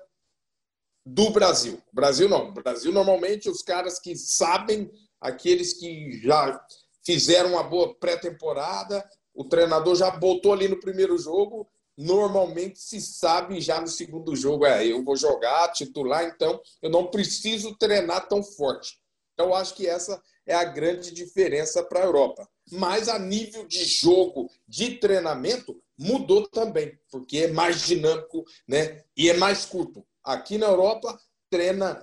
do 1.06 1.30
Brasil. 1.30 1.80
Brasil 1.92 2.28
não. 2.28 2.52
Brasil, 2.52 2.90
normalmente, 2.90 3.48
os 3.48 3.62
caras 3.62 4.00
que 4.00 4.16
sabem, 4.16 4.90
aqueles 5.20 5.72
que 5.72 6.20
já 6.20 6.60
fizeram 7.04 7.52
uma 7.52 7.62
boa 7.62 7.94
pré-temporada, 7.94 9.08
o 9.32 9.44
treinador 9.44 9.94
já 9.94 10.10
botou 10.10 10.52
ali 10.52 10.66
no 10.66 10.80
primeiro 10.80 11.16
jogo, 11.16 11.70
normalmente 11.98 12.78
se 12.78 13.00
sabe 13.00 13.60
já 13.60 13.80
no 13.80 13.88
segundo 13.88 14.36
jogo, 14.36 14.64
é, 14.64 14.86
eu 14.86 15.02
vou 15.02 15.16
jogar 15.16 15.72
titular, 15.72 16.24
então 16.24 16.60
eu 16.80 16.88
não 16.88 17.10
preciso 17.10 17.76
treinar 17.76 18.28
tão 18.28 18.40
forte. 18.40 18.96
Então, 19.34 19.48
eu 19.48 19.54
acho 19.54 19.74
que 19.74 19.86
essa 19.86 20.20
é 20.46 20.54
a 20.54 20.64
grande 20.64 21.12
diferença 21.12 21.82
para 21.82 22.00
a 22.00 22.04
Europa. 22.04 22.48
Mas 22.70 23.08
a 23.08 23.18
nível 23.18 23.66
de 23.66 23.84
jogo, 23.84 24.50
de 24.66 24.96
treinamento, 24.98 25.80
mudou 25.96 26.48
também, 26.48 26.98
porque 27.10 27.38
é 27.38 27.48
mais 27.48 27.82
dinâmico 27.86 28.44
né? 28.66 29.04
e 29.16 29.28
é 29.28 29.34
mais 29.34 29.64
curto. 29.64 30.06
Aqui 30.24 30.58
na 30.58 30.66
Europa, 30.66 31.18
treina 31.50 32.02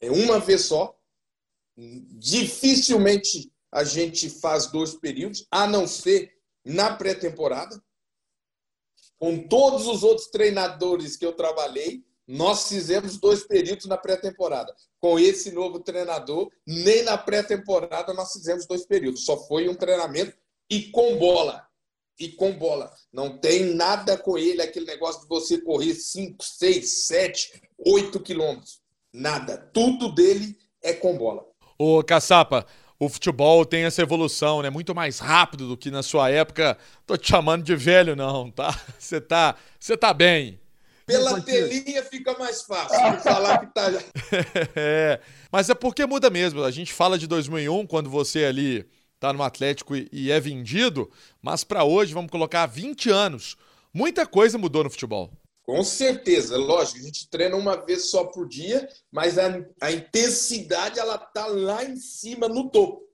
é 0.00 0.10
uma 0.10 0.38
vez 0.38 0.66
só. 0.66 0.96
Dificilmente 1.76 3.52
a 3.70 3.84
gente 3.84 4.28
faz 4.28 4.66
dois 4.66 4.94
períodos, 4.94 5.46
a 5.50 5.66
não 5.66 5.86
ser 5.86 6.32
na 6.64 6.94
pré-temporada. 6.94 7.82
Com 9.18 9.46
todos 9.48 9.86
os 9.86 10.02
outros 10.02 10.28
treinadores 10.28 11.16
que 11.16 11.26
eu 11.26 11.32
trabalhei, 11.32 12.04
nós 12.26 12.68
fizemos 12.68 13.18
dois 13.18 13.46
períodos 13.46 13.86
na 13.86 13.96
pré-temporada. 13.96 14.74
Com 15.00 15.18
esse 15.18 15.50
novo 15.50 15.80
treinador, 15.80 16.50
nem 16.66 17.02
na 17.02 17.16
pré-temporada 17.16 18.12
nós 18.12 18.32
fizemos 18.32 18.66
dois 18.66 18.86
períodos. 18.86 19.24
Só 19.24 19.36
foi 19.46 19.68
um 19.68 19.74
treinamento 19.74 20.36
e 20.70 20.90
com 20.90 21.16
bola 21.16 21.66
e 22.18 22.28
com 22.28 22.52
bola. 22.52 22.92
Não 23.12 23.38
tem 23.38 23.74
nada 23.74 24.16
com 24.18 24.36
ele, 24.36 24.60
aquele 24.60 24.86
negócio 24.86 25.22
de 25.22 25.28
você 25.28 25.58
correr 25.58 25.94
5, 25.94 26.44
6, 26.44 27.06
7, 27.06 27.62
8 27.78 28.20
quilômetros. 28.20 28.80
Nada. 29.12 29.56
Tudo 29.72 30.14
dele 30.14 30.56
é 30.82 30.92
com 30.92 31.16
bola. 31.16 31.46
Ô, 31.78 32.02
Caçapa, 32.02 32.66
o 32.98 33.08
futebol 33.08 33.64
tem 33.64 33.84
essa 33.84 34.02
evolução, 34.02 34.60
né? 34.60 34.70
Muito 34.70 34.94
mais 34.94 35.18
rápido 35.18 35.68
do 35.68 35.76
que 35.76 35.90
na 35.90 36.02
sua 36.02 36.30
época. 36.30 36.76
Tô 37.06 37.16
te 37.16 37.28
chamando 37.28 37.62
de 37.62 37.76
velho, 37.76 38.16
não, 38.16 38.50
tá? 38.50 38.78
Você 38.98 39.20
tá, 39.20 39.54
você 39.78 39.96
tá 39.96 40.12
bem. 40.12 40.60
Pela 41.06 41.40
telinha 41.40 42.02
fica 42.02 42.36
mais 42.38 42.62
fácil 42.62 42.98
falar 43.22 43.58
que 43.58 43.66
tá. 43.72 43.86
é, 44.76 45.20
mas 45.50 45.70
é 45.70 45.74
porque 45.74 46.04
muda 46.04 46.28
mesmo. 46.28 46.62
A 46.62 46.70
gente 46.70 46.92
fala 46.92 47.18
de 47.18 47.26
2001, 47.26 47.86
quando 47.86 48.10
você 48.10 48.44
ali 48.44 48.86
tá 49.18 49.32
no 49.32 49.42
Atlético 49.42 49.94
e 49.96 50.30
é 50.30 50.38
vendido, 50.38 51.10
mas 51.40 51.64
para 51.64 51.82
hoje, 51.82 52.12
vamos 52.12 52.30
colocar 52.30 52.66
20 52.66 53.10
anos. 53.10 53.56
Muita 53.92 54.26
coisa 54.26 54.58
mudou 54.58 54.84
no 54.84 54.90
futebol. 54.90 55.32
Com 55.68 55.84
certeza, 55.84 56.56
lógico, 56.56 56.98
a 56.98 57.02
gente 57.02 57.28
treina 57.28 57.54
uma 57.54 57.76
vez 57.76 58.10
só 58.10 58.24
por 58.24 58.48
dia, 58.48 58.88
mas 59.12 59.36
a, 59.36 59.62
a 59.82 59.92
intensidade 59.92 60.98
ela 60.98 61.18
tá 61.18 61.46
lá 61.46 61.84
em 61.84 61.96
cima, 61.96 62.48
no 62.48 62.70
topo. 62.70 63.06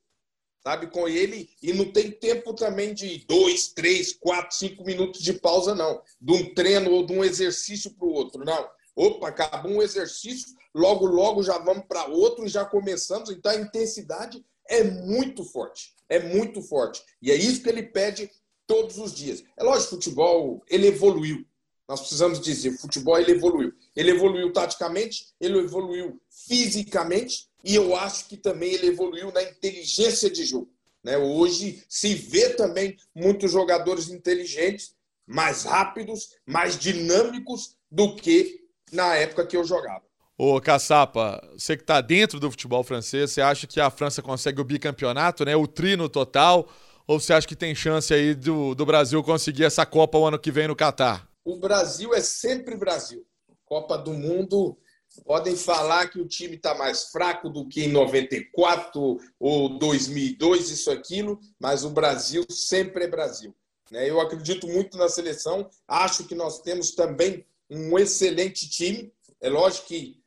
Sabe, 0.62 0.86
com 0.86 1.08
ele, 1.08 1.50
e 1.60 1.72
não 1.72 1.90
tem 1.90 2.12
tempo 2.12 2.54
também 2.54 2.94
de 2.94 3.26
dois, 3.26 3.72
três, 3.72 4.12
quatro, 4.12 4.56
cinco 4.56 4.84
minutos 4.84 5.20
de 5.20 5.32
pausa, 5.32 5.74
não. 5.74 6.00
De 6.20 6.32
um 6.32 6.54
treino 6.54 6.92
ou 6.92 7.04
de 7.04 7.12
um 7.12 7.24
exercício 7.24 7.90
para 7.90 8.06
o 8.06 8.12
outro, 8.12 8.44
não. 8.44 8.70
Opa, 8.94 9.28
acabou 9.28 9.72
um 9.72 9.82
exercício, 9.82 10.54
logo, 10.72 11.06
logo 11.06 11.42
já 11.42 11.58
vamos 11.58 11.84
para 11.88 12.06
outro 12.06 12.46
e 12.46 12.48
já 12.48 12.64
começamos. 12.64 13.30
Então 13.30 13.50
a 13.50 13.56
intensidade 13.56 14.46
é 14.68 14.84
muito 14.84 15.42
forte 15.42 15.92
é 16.08 16.18
muito 16.18 16.62
forte. 16.62 17.02
E 17.20 17.30
é 17.30 17.34
isso 17.34 17.62
que 17.62 17.68
ele 17.68 17.82
pede 17.82 18.30
todos 18.66 18.98
os 18.98 19.12
dias. 19.12 19.42
É 19.56 19.64
lógico, 19.64 19.94
o 19.94 19.96
futebol 19.96 20.62
ele 20.68 20.88
evoluiu. 20.88 21.44
Nós 21.88 22.00
precisamos 22.00 22.40
dizer, 22.40 22.70
o 22.70 22.78
futebol 22.78 23.18
ele 23.18 23.32
evoluiu. 23.32 23.72
Ele 23.94 24.10
evoluiu 24.10 24.52
taticamente, 24.52 25.26
ele 25.40 25.58
evoluiu 25.58 26.20
fisicamente 26.30 27.48
e 27.62 27.74
eu 27.74 27.94
acho 27.94 28.26
que 28.26 28.36
também 28.36 28.72
ele 28.72 28.86
evoluiu 28.86 29.30
na 29.32 29.42
inteligência 29.42 30.30
de 30.30 30.44
jogo. 30.44 30.70
Né? 31.02 31.18
Hoje 31.18 31.82
se 31.88 32.14
vê 32.14 32.50
também 32.50 32.96
muitos 33.14 33.52
jogadores 33.52 34.08
inteligentes, 34.08 34.94
mais 35.26 35.64
rápidos, 35.64 36.30
mais 36.46 36.78
dinâmicos 36.78 37.76
do 37.90 38.16
que 38.16 38.64
na 38.90 39.14
época 39.14 39.46
que 39.46 39.56
eu 39.56 39.64
jogava. 39.64 40.02
Ô, 40.36 40.60
Caçapa, 40.60 41.40
você 41.52 41.76
que 41.76 41.82
está 41.82 42.00
dentro 42.00 42.40
do 42.40 42.50
futebol 42.50 42.82
francês, 42.82 43.30
você 43.30 43.40
acha 43.40 43.66
que 43.66 43.80
a 43.80 43.88
França 43.88 44.20
consegue 44.20 44.60
o 44.60 44.64
bicampeonato, 44.64 45.44
né? 45.44 45.54
O 45.54 45.66
trino 45.66 46.08
total? 46.08 46.68
Ou 47.06 47.20
você 47.20 47.32
acha 47.32 47.46
que 47.46 47.54
tem 47.54 47.74
chance 47.74 48.12
aí 48.12 48.34
do, 48.34 48.74
do 48.74 48.84
Brasil 48.84 49.22
conseguir 49.22 49.64
essa 49.64 49.86
Copa 49.86 50.18
o 50.18 50.26
ano 50.26 50.38
que 50.38 50.50
vem 50.50 50.66
no 50.66 50.74
Catar? 50.74 51.28
O 51.44 51.56
Brasil 51.56 52.14
é 52.14 52.20
sempre 52.20 52.76
Brasil. 52.76 53.26
Copa 53.66 53.98
do 53.98 54.12
Mundo, 54.12 54.78
podem 55.24 55.56
falar 55.56 56.08
que 56.08 56.20
o 56.20 56.26
time 56.26 56.56
está 56.56 56.74
mais 56.74 57.04
fraco 57.10 57.48
do 57.48 57.68
que 57.68 57.84
em 57.84 57.92
94 57.92 59.18
ou 59.38 59.78
2002, 59.78 60.70
isso, 60.70 60.90
aquilo, 60.90 61.38
mas 61.58 61.84
o 61.84 61.90
Brasil 61.90 62.44
sempre 62.50 63.04
é 63.04 63.08
Brasil. 63.08 63.54
Né? 63.90 64.08
Eu 64.08 64.20
acredito 64.20 64.66
muito 64.66 64.96
na 64.96 65.08
seleção, 65.08 65.68
acho 65.86 66.24
que 66.24 66.34
nós 66.34 66.60
temos 66.60 66.92
também 66.92 67.46
um 67.70 67.98
excelente 67.98 68.68
time. 68.68 69.12
É 69.40 69.48
lógico 69.48 69.88
que 69.88 70.20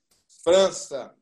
França, 0.43 1.13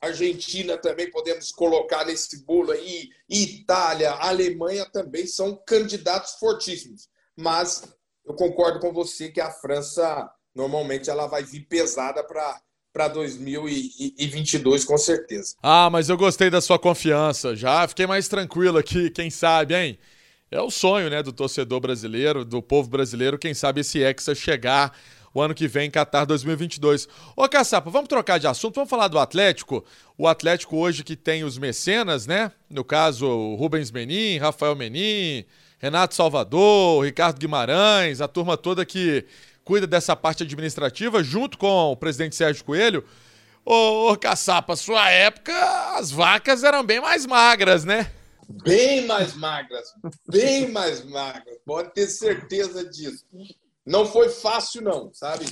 Argentina 0.00 0.76
também 0.76 1.10
podemos 1.10 1.50
colocar 1.50 2.04
nesse 2.04 2.44
bolo 2.44 2.72
aí, 2.72 3.08
Itália, 3.28 4.12
Alemanha 4.12 4.84
também 4.86 5.26
são 5.26 5.56
candidatos 5.66 6.34
fortíssimos. 6.34 7.08
Mas 7.34 7.82
eu 8.26 8.34
concordo 8.34 8.80
com 8.80 8.92
você 8.92 9.30
que 9.30 9.40
a 9.40 9.50
França 9.50 10.28
normalmente 10.54 11.08
ela 11.08 11.26
vai 11.26 11.44
vir 11.44 11.66
pesada 11.66 12.24
para 12.24 12.60
para 12.92 13.08
2022 13.08 14.86
com 14.86 14.96
certeza. 14.96 15.54
Ah, 15.62 15.90
mas 15.90 16.08
eu 16.08 16.16
gostei 16.16 16.48
da 16.48 16.62
sua 16.62 16.78
confiança. 16.78 17.54
Já 17.54 17.86
fiquei 17.86 18.06
mais 18.06 18.26
tranquilo 18.26 18.78
aqui, 18.78 19.10
quem 19.10 19.28
sabe, 19.28 19.74
hein? 19.76 19.98
É 20.50 20.58
o 20.62 20.70
sonho, 20.70 21.10
né, 21.10 21.22
do 21.22 21.30
torcedor 21.30 21.78
brasileiro, 21.78 22.42
do 22.42 22.62
povo 22.62 22.88
brasileiro, 22.88 23.38
quem 23.38 23.52
sabe 23.52 23.82
esse 23.82 24.02
Hexa 24.02 24.34
chegar 24.34 24.96
o 25.34 25.42
ano 25.42 25.54
que 25.54 25.68
vem, 25.68 25.90
Qatar 25.90 26.24
2022. 26.24 27.06
Ô, 27.36 27.46
Caçapa, 27.46 27.90
vamos 27.90 28.08
trocar 28.08 28.38
de 28.38 28.46
assunto, 28.46 28.76
vamos 28.76 28.88
falar 28.88 29.08
do 29.08 29.18
Atlético. 29.18 29.84
O 30.16 30.26
Atlético 30.26 30.78
hoje 30.78 31.04
que 31.04 31.14
tem 31.14 31.44
os 31.44 31.58
mecenas, 31.58 32.26
né? 32.26 32.50
No 32.70 32.82
caso, 32.82 33.54
Rubens 33.56 33.90
Menin, 33.90 34.38
Rafael 34.38 34.74
Menin, 34.74 35.44
Renato 35.78 36.14
Salvador, 36.14 37.04
Ricardo 37.04 37.38
Guimarães, 37.38 38.20
a 38.20 38.28
turma 38.28 38.56
toda 38.56 38.86
que 38.86 39.26
cuida 39.62 39.86
dessa 39.86 40.16
parte 40.16 40.42
administrativa, 40.42 41.22
junto 41.22 41.58
com 41.58 41.92
o 41.92 41.96
presidente 41.96 42.34
Sérgio 42.34 42.64
Coelho. 42.64 43.04
Ô, 43.64 44.12
ô 44.12 44.16
Caçapa, 44.16 44.76
sua 44.76 45.10
época 45.10 45.52
as 45.96 46.10
vacas 46.10 46.64
eram 46.64 46.84
bem 46.84 47.00
mais 47.00 47.26
magras, 47.26 47.84
né? 47.84 48.10
Bem 48.48 49.06
mais 49.06 49.34
magras, 49.34 49.88
bem 50.28 50.70
mais 50.70 51.04
magras, 51.04 51.58
pode 51.66 51.92
ter 51.92 52.06
certeza 52.06 52.88
disso. 52.88 53.24
Não 53.84 54.06
foi 54.06 54.28
fácil, 54.28 54.82
não, 54.82 55.12
sabe? 55.12 55.46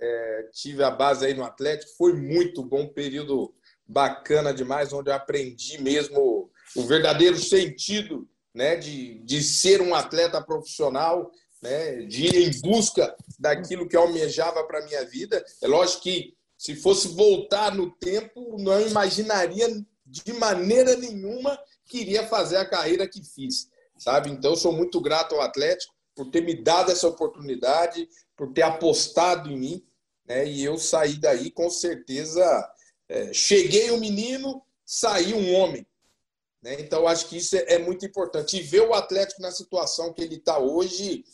É, 0.00 0.48
tive 0.54 0.82
a 0.82 0.90
base 0.90 1.26
aí 1.26 1.34
no 1.34 1.44
Atlético, 1.44 1.92
foi 1.98 2.14
muito 2.14 2.64
bom, 2.64 2.88
período 2.88 3.54
bacana 3.86 4.54
demais, 4.54 4.92
onde 4.92 5.10
eu 5.10 5.14
aprendi 5.14 5.80
mesmo 5.82 6.50
o 6.74 6.82
verdadeiro 6.86 7.36
sentido 7.36 8.26
né, 8.54 8.76
de, 8.76 9.18
de 9.20 9.42
ser 9.42 9.80
um 9.80 9.94
atleta 9.94 10.42
profissional, 10.42 11.30
né, 11.62 12.02
de 12.02 12.26
ir 12.26 12.36
em 12.36 12.60
busca 12.60 13.14
daquilo 13.38 13.88
que 13.88 13.96
almejava 13.96 14.64
para 14.64 14.80
a 14.80 14.84
minha 14.84 15.04
vida. 15.04 15.44
É 15.62 15.66
lógico 15.66 16.02
que 16.02 16.34
se 16.56 16.74
fosse 16.76 17.08
voltar 17.08 17.74
no 17.74 17.90
tempo, 17.90 18.56
não 18.58 18.80
imaginaria 18.80 19.68
de 20.04 20.32
maneira 20.34 20.96
nenhuma 20.96 21.58
que 21.86 21.98
iria 21.98 22.26
fazer 22.26 22.56
a 22.56 22.68
carreira 22.68 23.08
que 23.08 23.22
fiz, 23.24 23.68
sabe? 23.96 24.30
Então, 24.30 24.54
sou 24.56 24.72
muito 24.72 25.00
grato 25.00 25.34
ao 25.34 25.40
Atlético 25.40 25.94
por 26.14 26.30
ter 26.30 26.42
me 26.42 26.54
dado 26.54 26.92
essa 26.92 27.08
oportunidade, 27.08 28.08
por 28.36 28.52
ter 28.52 28.62
apostado 28.62 29.50
em 29.50 29.58
mim, 29.58 29.86
né? 30.26 30.46
E 30.46 30.62
eu 30.62 30.78
saí 30.78 31.18
daí 31.18 31.50
com 31.50 31.70
certeza. 31.70 32.44
É, 33.08 33.32
cheguei 33.32 33.90
um 33.90 33.98
menino, 33.98 34.62
saí 34.84 35.34
um 35.34 35.54
homem. 35.54 35.86
Né? 36.62 36.80
Então, 36.80 37.06
acho 37.06 37.28
que 37.28 37.38
isso 37.38 37.56
é, 37.56 37.74
é, 37.74 37.78
muito 37.78 38.04
importante. 38.04 38.56
E 38.56 38.62
ver 38.62 38.80
o 38.80 38.94
Atlético 38.94 39.42
na 39.42 39.50
situação 39.50 40.12
que 40.12 40.22
ele 40.22 40.36
está 40.36 40.58
hoje 40.58 41.24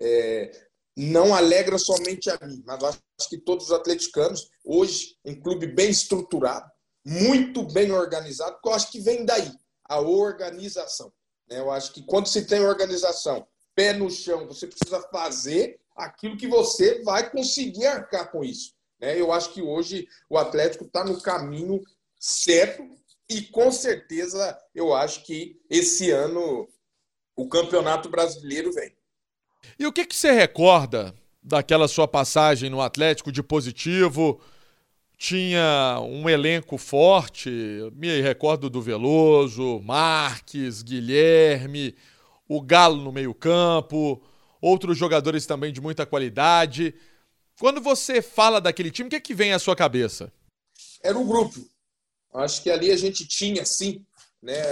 é, 0.00 0.50
não 0.96 1.34
alegra 1.34 1.78
somente 1.78 2.30
a 2.30 2.38
mim, 2.46 2.62
mas 2.66 2.82
acho 2.82 3.28
que 3.28 3.38
todos 3.38 3.66
os 3.66 3.72
atleticanos, 3.72 4.48
hoje, 4.64 5.16
um 5.24 5.38
clube 5.38 5.66
bem 5.66 5.90
estruturado, 5.90 6.70
muito 7.04 7.62
bem 7.62 7.92
organizado, 7.92 8.54
porque 8.54 8.68
eu 8.68 8.74
acho 8.74 8.90
que 8.90 9.00
vem 9.00 9.24
daí, 9.24 9.52
a 9.84 10.00
organização. 10.00 11.12
Né? 11.48 11.60
Eu 11.60 11.70
acho 11.70 11.92
que 11.92 12.02
quando 12.02 12.28
se 12.28 12.46
tem 12.46 12.60
organização, 12.60 13.46
pé 13.74 13.92
no 13.92 14.10
chão, 14.10 14.46
você 14.46 14.66
precisa 14.66 15.00
fazer 15.12 15.78
aquilo 15.94 16.36
que 16.36 16.46
você 16.46 17.02
vai 17.02 17.30
conseguir 17.30 17.86
arcar 17.86 18.30
com 18.30 18.42
isso. 18.42 18.72
Né? 19.00 19.20
Eu 19.20 19.32
acho 19.32 19.52
que 19.52 19.60
hoje 19.60 20.08
o 20.30 20.38
Atlético 20.38 20.84
está 20.84 21.04
no 21.04 21.20
caminho 21.20 21.82
certo 22.18 22.82
e 23.28 23.42
com 23.42 23.70
certeza 23.72 24.58
eu 24.74 24.94
acho 24.94 25.24
que 25.24 25.60
esse 25.68 26.10
ano 26.10 26.68
o 27.36 27.48
Campeonato 27.48 28.08
Brasileiro 28.08 28.72
vem. 28.72 28.94
E 29.78 29.86
o 29.86 29.92
que, 29.92 30.06
que 30.06 30.14
você 30.14 30.30
recorda 30.30 31.14
daquela 31.42 31.88
sua 31.88 32.08
passagem 32.08 32.70
no 32.70 32.80
Atlético 32.80 33.30
de 33.30 33.42
positivo? 33.42 34.40
Tinha 35.18 35.98
um 36.02 36.28
elenco 36.28 36.78
forte, 36.78 37.50
me 37.94 38.20
recordo 38.20 38.68
do 38.70 38.82
Veloso, 38.82 39.80
Marques, 39.80 40.82
Guilherme, 40.82 41.94
o 42.48 42.60
Galo 42.60 43.02
no 43.02 43.12
meio-campo, 43.12 44.22
outros 44.60 44.96
jogadores 44.96 45.46
também 45.46 45.72
de 45.72 45.80
muita 45.80 46.06
qualidade. 46.06 46.94
Quando 47.58 47.80
você 47.80 48.20
fala 48.20 48.60
daquele 48.60 48.90
time, 48.90 49.06
o 49.06 49.10
que, 49.10 49.16
é 49.16 49.20
que 49.20 49.34
vem 49.34 49.52
à 49.52 49.58
sua 49.58 49.74
cabeça? 49.74 50.32
Era 51.02 51.18
um 51.18 51.26
grupo. 51.26 51.66
Acho 52.36 52.62
que 52.62 52.70
ali 52.70 52.90
a 52.90 52.96
gente 52.96 53.26
tinha, 53.26 53.64
sim, 53.64 54.04
né, 54.42 54.62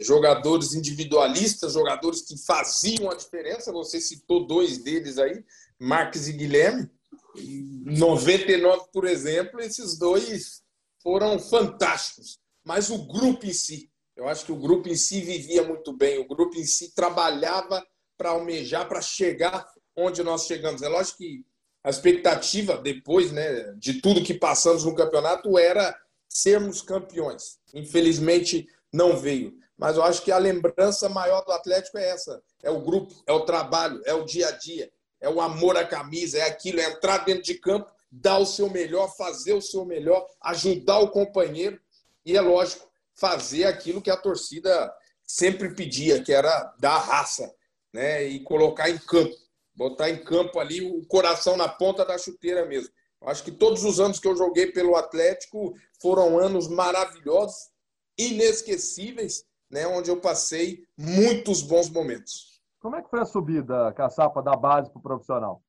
jogadores 0.00 0.74
individualistas, 0.74 1.72
jogadores 1.72 2.22
que 2.22 2.36
faziam 2.44 3.10
a 3.10 3.14
diferença. 3.14 3.72
Você 3.72 4.00
citou 4.00 4.46
dois 4.46 4.78
deles 4.78 5.18
aí, 5.18 5.44
Marques 5.78 6.28
e 6.28 6.32
Guilherme. 6.32 6.88
Em 7.36 7.82
99, 7.84 8.86
por 8.92 9.06
exemplo, 9.06 9.60
esses 9.60 9.98
dois 9.98 10.62
foram 11.02 11.38
fantásticos. 11.38 12.38
Mas 12.64 12.90
o 12.90 13.06
grupo 13.06 13.46
em 13.46 13.52
si, 13.52 13.90
eu 14.14 14.28
acho 14.28 14.44
que 14.44 14.52
o 14.52 14.60
grupo 14.60 14.88
em 14.88 14.96
si 14.96 15.20
vivia 15.20 15.64
muito 15.64 15.92
bem, 15.92 16.18
o 16.18 16.28
grupo 16.28 16.56
em 16.56 16.64
si 16.64 16.94
trabalhava 16.94 17.84
para 18.16 18.30
almejar, 18.30 18.88
para 18.88 19.00
chegar 19.00 19.66
onde 19.96 20.22
nós 20.22 20.46
chegamos. 20.46 20.82
É 20.82 20.88
lógico 20.88 21.18
que 21.18 21.44
a 21.82 21.90
expectativa 21.90 22.76
depois 22.76 23.32
né, 23.32 23.74
de 23.78 23.94
tudo 24.00 24.22
que 24.22 24.34
passamos 24.34 24.84
no 24.84 24.94
campeonato 24.94 25.58
era 25.58 25.96
sermos 26.32 26.80
campeões. 26.80 27.58
Infelizmente 27.74 28.66
não 28.92 29.16
veio. 29.16 29.54
Mas 29.76 29.96
eu 29.96 30.02
acho 30.02 30.22
que 30.22 30.32
a 30.32 30.38
lembrança 30.38 31.08
maior 31.08 31.44
do 31.44 31.52
Atlético 31.52 31.98
é 31.98 32.08
essa: 32.08 32.42
é 32.62 32.70
o 32.70 32.80
grupo, 32.80 33.14
é 33.26 33.32
o 33.32 33.44
trabalho, 33.44 34.00
é 34.04 34.14
o 34.14 34.24
dia 34.24 34.48
a 34.48 34.52
dia, 34.52 34.90
é 35.20 35.28
o 35.28 35.40
amor 35.40 35.76
à 35.76 35.84
camisa, 35.84 36.38
é 36.38 36.42
aquilo, 36.42 36.80
é 36.80 36.84
entrar 36.84 37.18
dentro 37.18 37.42
de 37.42 37.54
campo, 37.54 37.92
dar 38.10 38.38
o 38.38 38.46
seu 38.46 38.70
melhor, 38.70 39.14
fazer 39.16 39.54
o 39.54 39.62
seu 39.62 39.84
melhor, 39.84 40.26
ajudar 40.40 41.00
o 41.00 41.10
companheiro 41.10 41.80
e, 42.24 42.36
é 42.36 42.40
lógico, 42.40 42.90
fazer 43.14 43.64
aquilo 43.64 44.02
que 44.02 44.10
a 44.10 44.16
torcida 44.16 44.92
sempre 45.24 45.74
pedia, 45.74 46.22
que 46.22 46.32
era 46.32 46.74
dar 46.78 46.98
raça 46.98 47.52
né? 47.92 48.24
e 48.24 48.40
colocar 48.40 48.90
em 48.90 48.98
campo, 48.98 49.34
botar 49.74 50.10
em 50.10 50.22
campo 50.22 50.60
ali 50.60 50.80
o 50.80 51.04
coração 51.06 51.56
na 51.56 51.68
ponta 51.68 52.04
da 52.04 52.18
chuteira 52.18 52.64
mesmo. 52.64 52.92
Acho 53.24 53.44
que 53.44 53.52
todos 53.52 53.84
os 53.84 54.00
anos 54.00 54.18
que 54.18 54.26
eu 54.26 54.36
joguei 54.36 54.72
pelo 54.72 54.96
Atlético 54.96 55.74
foram 56.00 56.38
anos 56.38 56.68
maravilhosos, 56.68 57.70
inesquecíveis, 58.18 59.44
né, 59.70 59.86
onde 59.86 60.10
eu 60.10 60.20
passei 60.20 60.84
muitos 60.98 61.62
bons 61.62 61.88
momentos. 61.88 62.60
Como 62.80 62.96
é 62.96 63.02
que 63.02 63.08
foi 63.08 63.20
a 63.20 63.24
subida, 63.24 63.92
Caçapa, 63.92 64.42
da 64.42 64.56
base 64.56 64.90
para 64.90 64.98
o 64.98 65.02
profissional? 65.02 65.62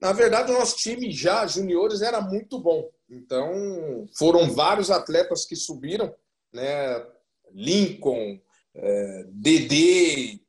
Na 0.00 0.12
verdade, 0.12 0.50
o 0.50 0.58
nosso 0.58 0.76
time 0.76 1.10
já, 1.10 1.46
juniores, 1.46 2.02
era 2.02 2.20
muito 2.20 2.58
bom. 2.58 2.88
Então, 3.10 4.06
foram 4.16 4.50
vários 4.50 4.90
atletas 4.90 5.44
que 5.44 5.56
subiram, 5.56 6.14
né? 6.52 7.06
Lincoln, 7.50 8.40
é, 8.74 9.24
Dedê, 9.28 10.40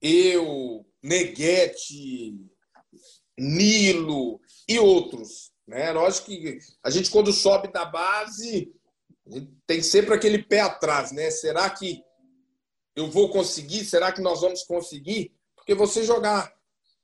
eu, 0.00 0.86
Neguete, 1.02 2.38
Nilo 3.38 4.40
e 4.68 4.78
outros. 4.78 5.52
Né? 5.66 5.92
Lógico 5.92 6.26
que 6.26 6.58
a 6.82 6.90
gente, 6.90 7.10
quando 7.10 7.32
sobe 7.32 7.68
da 7.68 7.84
base, 7.84 8.72
tem 9.66 9.82
sempre 9.82 10.14
aquele 10.14 10.42
pé 10.42 10.60
atrás, 10.60 11.12
né? 11.12 11.30
Será 11.30 11.68
que 11.70 12.02
eu 12.94 13.10
vou 13.10 13.30
conseguir? 13.30 13.84
Será 13.84 14.12
que 14.12 14.20
nós 14.20 14.40
vamos 14.42 14.62
conseguir? 14.62 15.32
Porque 15.56 15.74
você 15.74 16.04
jogar 16.04 16.52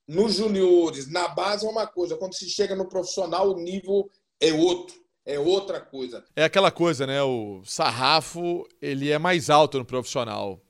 nos 0.06 0.34
juniores, 0.34 1.10
na 1.10 1.28
base 1.28 1.64
é 1.64 1.70
uma 1.70 1.86
coisa, 1.86 2.16
quando 2.16 2.34
se 2.34 2.48
chega 2.50 2.74
no 2.74 2.88
profissional, 2.88 3.50
o 3.50 3.58
nível 3.58 4.10
é 4.40 4.52
outro, 4.52 4.96
é 5.24 5.38
outra 5.38 5.80
coisa. 5.80 6.24
É 6.34 6.44
aquela 6.44 6.70
coisa, 6.70 7.06
né? 7.06 7.22
O 7.22 7.62
sarrafo, 7.64 8.66
ele 8.82 9.10
é 9.10 9.18
mais 9.18 9.48
alto 9.48 9.78
no 9.78 9.84
profissional. 9.84 10.60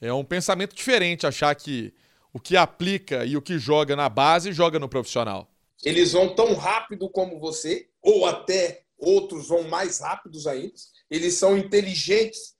É 0.00 0.12
um 0.12 0.24
pensamento 0.24 0.74
diferente 0.74 1.26
achar 1.26 1.54
que 1.54 1.94
o 2.32 2.40
que 2.40 2.56
aplica 2.56 3.24
e 3.24 3.36
o 3.36 3.42
que 3.42 3.58
joga 3.58 3.94
na 3.94 4.08
base 4.08 4.52
joga 4.52 4.78
no 4.78 4.88
profissional. 4.88 5.51
Eles 5.84 6.12
vão 6.12 6.34
tão 6.34 6.54
rápido 6.54 7.08
como 7.10 7.40
você, 7.40 7.88
ou 8.00 8.26
até 8.26 8.84
outros 8.96 9.48
vão 9.48 9.64
mais 9.64 9.98
rápidos 9.98 10.46
ainda. 10.46 10.74
Eles 11.10 11.34
são 11.34 11.58
inteligentes 11.58 12.54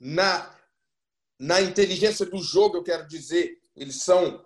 na, 0.00 0.54
na 1.38 1.60
inteligência 1.60 2.24
do 2.24 2.38
jogo, 2.38 2.78
eu 2.78 2.82
quero 2.82 3.06
dizer. 3.06 3.58
Eles 3.76 4.02
são 4.02 4.44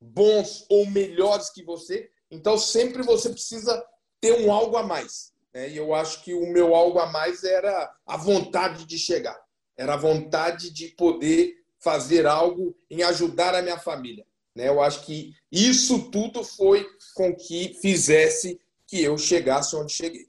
bons 0.00 0.64
ou 0.68 0.86
melhores 0.86 1.50
que 1.50 1.62
você. 1.62 2.10
Então, 2.30 2.56
sempre 2.56 3.02
você 3.02 3.28
precisa 3.28 3.84
ter 4.20 4.32
um 4.40 4.50
algo 4.50 4.76
a 4.76 4.82
mais. 4.82 5.32
Né? 5.52 5.68
E 5.70 5.76
eu 5.76 5.94
acho 5.94 6.24
que 6.24 6.32
o 6.32 6.50
meu 6.50 6.74
algo 6.74 6.98
a 6.98 7.06
mais 7.06 7.44
era 7.44 7.94
a 8.06 8.16
vontade 8.16 8.86
de 8.86 8.98
chegar. 8.98 9.38
Era 9.76 9.94
a 9.94 9.98
vontade 9.98 10.70
de 10.70 10.88
poder 10.88 11.54
fazer 11.78 12.26
algo 12.26 12.76
em 12.88 13.02
ajudar 13.02 13.54
a 13.54 13.62
minha 13.62 13.78
família. 13.78 14.26
Né? 14.54 14.68
Eu 14.68 14.82
acho 14.82 15.04
que 15.04 15.34
isso 15.50 16.10
tudo 16.10 16.44
foi 16.44 16.86
com 17.14 17.34
que 17.34 17.78
fizesse 17.80 18.60
que 18.86 19.02
eu 19.02 19.16
chegasse 19.16 19.74
onde 19.74 19.92
cheguei. 19.92 20.26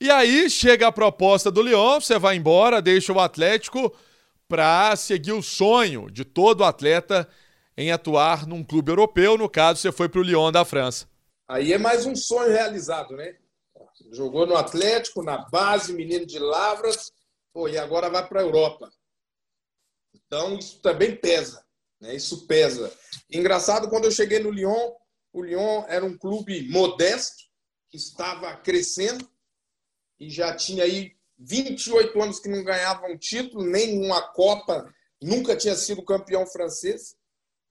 E 0.00 0.10
aí 0.10 0.50
chega 0.50 0.88
a 0.88 0.92
proposta 0.92 1.50
do 1.50 1.62
Lyon, 1.62 2.00
você 2.00 2.18
vai 2.18 2.36
embora, 2.36 2.82
deixa 2.82 3.12
o 3.12 3.20
Atlético 3.20 3.94
para 4.46 4.94
seguir 4.94 5.32
o 5.32 5.42
sonho 5.42 6.10
de 6.10 6.24
todo 6.24 6.64
atleta 6.64 7.28
em 7.76 7.90
atuar 7.90 8.46
num 8.46 8.62
clube 8.62 8.90
europeu. 8.90 9.36
No 9.36 9.48
caso, 9.48 9.80
você 9.80 9.90
foi 9.90 10.08
para 10.08 10.20
o 10.20 10.22
Lyon 10.22 10.52
da 10.52 10.64
França. 10.64 11.08
Aí 11.48 11.72
é 11.72 11.78
mais 11.78 12.06
um 12.06 12.14
sonho 12.14 12.52
realizado, 12.52 13.16
né? 13.16 13.36
Jogou 14.12 14.46
no 14.46 14.56
Atlético, 14.56 15.22
na 15.22 15.38
base, 15.48 15.92
menino 15.92 16.26
de 16.26 16.38
Lavras, 16.38 17.12
pô, 17.52 17.68
e 17.68 17.78
agora 17.78 18.10
vai 18.10 18.26
para 18.26 18.40
a 18.40 18.44
Europa. 18.44 18.90
Então, 20.14 20.58
isso 20.58 20.80
também 20.80 21.16
pesa. 21.16 21.65
Né? 22.00 22.14
Isso 22.14 22.46
pesa. 22.46 22.92
Engraçado, 23.30 23.88
quando 23.88 24.04
eu 24.04 24.10
cheguei 24.10 24.38
no 24.38 24.50
Lyon, 24.50 24.92
o 25.32 25.42
Lyon 25.42 25.84
era 25.88 26.04
um 26.04 26.16
clube 26.16 26.68
modesto, 26.68 27.44
que 27.90 27.96
estava 27.96 28.56
crescendo 28.56 29.28
e 30.18 30.30
já 30.30 30.54
tinha 30.54 30.84
aí 30.84 31.12
28 31.38 32.20
anos 32.22 32.40
que 32.40 32.48
não 32.48 32.64
ganhava 32.64 33.06
um 33.06 33.16
título, 33.16 33.64
nem 33.64 34.02
uma 34.02 34.22
Copa, 34.32 34.92
nunca 35.22 35.56
tinha 35.56 35.74
sido 35.76 36.04
campeão 36.04 36.46
francês. 36.46 37.14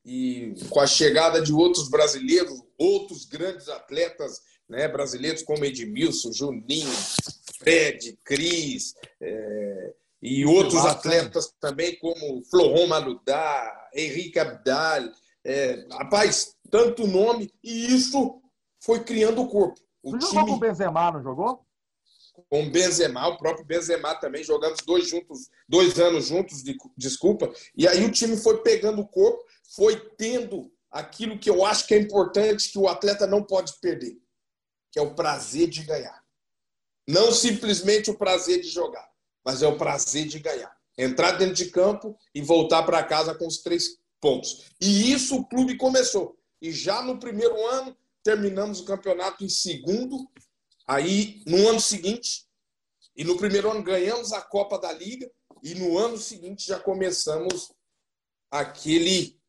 E 0.05 0.53
com 0.69 0.79
a 0.79 0.85
chegada 0.85 1.41
de 1.41 1.51
outros 1.51 1.89
brasileiros, 1.89 2.61
outros 2.77 3.25
grandes 3.25 3.67
atletas 3.67 4.39
né, 4.69 4.88
brasileiros 4.88 5.41
como 5.41 5.65
Edmilson, 5.65 6.31
Juninho, 6.31 6.93
Fred, 7.57 8.17
Cris, 8.23 8.93
é, 9.19 9.93
e 10.25 10.43
outros 10.43 10.83
atletas 10.83 11.53
também, 11.59 11.95
como 11.99 12.43
Floron 12.45 12.88
Maludá, 12.88 13.89
Henrique 13.93 14.39
Abdal. 14.39 15.03
É, 15.43 15.85
rapaz, 15.91 16.55
tanto 16.71 17.05
nome, 17.05 17.53
e 17.63 17.93
isso 17.93 18.41
foi 18.83 19.03
criando 19.03 19.43
o 19.43 19.47
corpo. 19.47 19.79
O 20.01 20.11
Você 20.11 20.29
time... 20.29 20.39
jogou 20.39 20.47
com 20.47 20.53
o 20.55 20.59
Benzema, 20.59 21.11
não 21.11 21.21
jogou? 21.21 21.63
Com 22.49 22.63
o 22.63 22.71
Benzema, 22.71 23.27
o 23.27 23.38
próprio 23.38 23.63
Benzema 23.65 24.15
também, 24.15 24.43
jogamos 24.43 24.79
dois 24.83 25.07
juntos, 25.07 25.47
dois 25.69 25.99
anos 25.99 26.25
juntos, 26.25 26.63
de, 26.63 26.75
desculpa. 26.97 27.53
E 27.77 27.88
aí 27.88 28.03
o 28.03 28.11
time 28.11 28.35
foi 28.35 28.63
pegando 28.63 29.01
o 29.01 29.07
corpo, 29.07 29.43
foi 29.75 29.95
tendo 30.17 30.71
aquilo 30.89 31.38
que 31.38 31.51
eu 31.51 31.63
acho 31.63 31.85
que 31.85 31.93
é 31.93 31.99
importante, 31.99 32.71
que 32.71 32.79
o 32.79 32.88
atleta 32.88 33.27
não 33.27 33.43
pode 33.43 33.73
perder, 33.79 34.17
que 34.91 34.97
é 34.97 35.03
o 35.03 35.13
prazer 35.13 35.69
de 35.69 35.83
ganhar. 35.83 36.19
Não 37.07 37.31
simplesmente 37.31 38.09
o 38.09 38.17
prazer 38.17 38.61
de 38.61 38.69
jogar 38.69 39.07
mas 39.45 39.62
é 39.62 39.67
o 39.67 39.77
prazer 39.77 40.25
de 40.27 40.39
ganhar. 40.39 40.75
Entrar 40.97 41.34
dentro 41.34 41.55
de 41.55 41.69
campo 41.69 42.17
e 42.34 42.41
voltar 42.41 42.84
para 42.84 43.03
casa 43.03 43.36
com 43.36 43.45
os 43.45 43.60
três 43.60 43.97
pontos. 44.19 44.71
E 44.81 45.12
isso 45.12 45.36
o 45.38 45.45
clube 45.45 45.77
começou. 45.77 46.38
e 46.62 46.71
já 46.71 47.01
no 47.03 47.19
primeiro 47.19 47.55
ano 47.67 47.95
terminamos 48.23 48.79
o 48.79 48.86
campeonato 48.86 49.45
em 49.45 49.49
segundo. 49.49 50.27
Aí, 50.88 51.43
no 51.45 51.69
ano 51.69 51.79
seguinte, 51.79 52.45
e 53.15 53.23
no 53.23 53.38
primeiro 53.38 53.69
ano 53.69 53.84
ganhamos 53.84 54.34
a 54.34 54.41
Copa 54.41 54.79
da 54.79 54.91
Liga, 54.91 55.29
e 55.62 55.75
no 55.75 55.97
ano 55.97 56.17
seguinte 56.17 56.67
já 56.67 56.79
começamos 56.79 57.71
aquele 58.49 59.39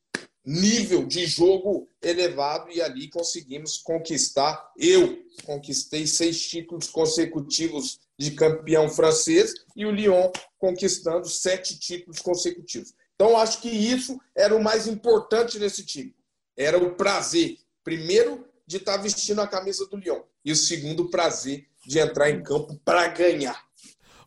nível 0.46 1.04
de 1.04 1.26
jogo 1.26 1.88
elevado 2.00 2.70
e 2.70 2.80
ali 2.80 3.09
conseguimos 3.09 3.78
conquistar. 3.78 4.70
Eu 4.78 5.18
conquistei 5.44 6.06
seis 6.06 6.40
títulos 6.46 6.88
consecutivos 6.88 7.98
de 8.16 8.30
campeão 8.30 8.88
francês 8.88 9.52
e 9.74 9.85
o 9.85 9.90
Lyon 9.90 10.30
conquistando 10.59 11.28
sete 11.28 11.78
títulos 11.78 12.20
consecutivos. 12.20 12.94
Então, 13.16 13.37
acho 13.37 13.61
que 13.61 13.68
isso 13.68 14.20
era 14.37 14.54
o 14.54 14.62
mais 14.62 14.87
importante 14.87 15.59
nesse 15.59 15.85
time. 15.85 16.14
Era 16.56 16.78
o 16.78 16.94
prazer, 16.94 17.56
primeiro, 17.82 18.46
de 18.66 18.76
estar 18.76 18.96
vestindo 18.98 19.40
a 19.40 19.46
camisa 19.46 19.87
do 19.87 19.96
Lyon 19.96 20.20
e 20.44 20.52
o 20.52 20.56
segundo, 20.56 21.11
prazer 21.11 21.66
de 21.85 21.98
entrar 21.98 22.30
em 22.30 22.42
campo 22.42 22.78
para 22.85 23.09
ganhar. 23.09 23.64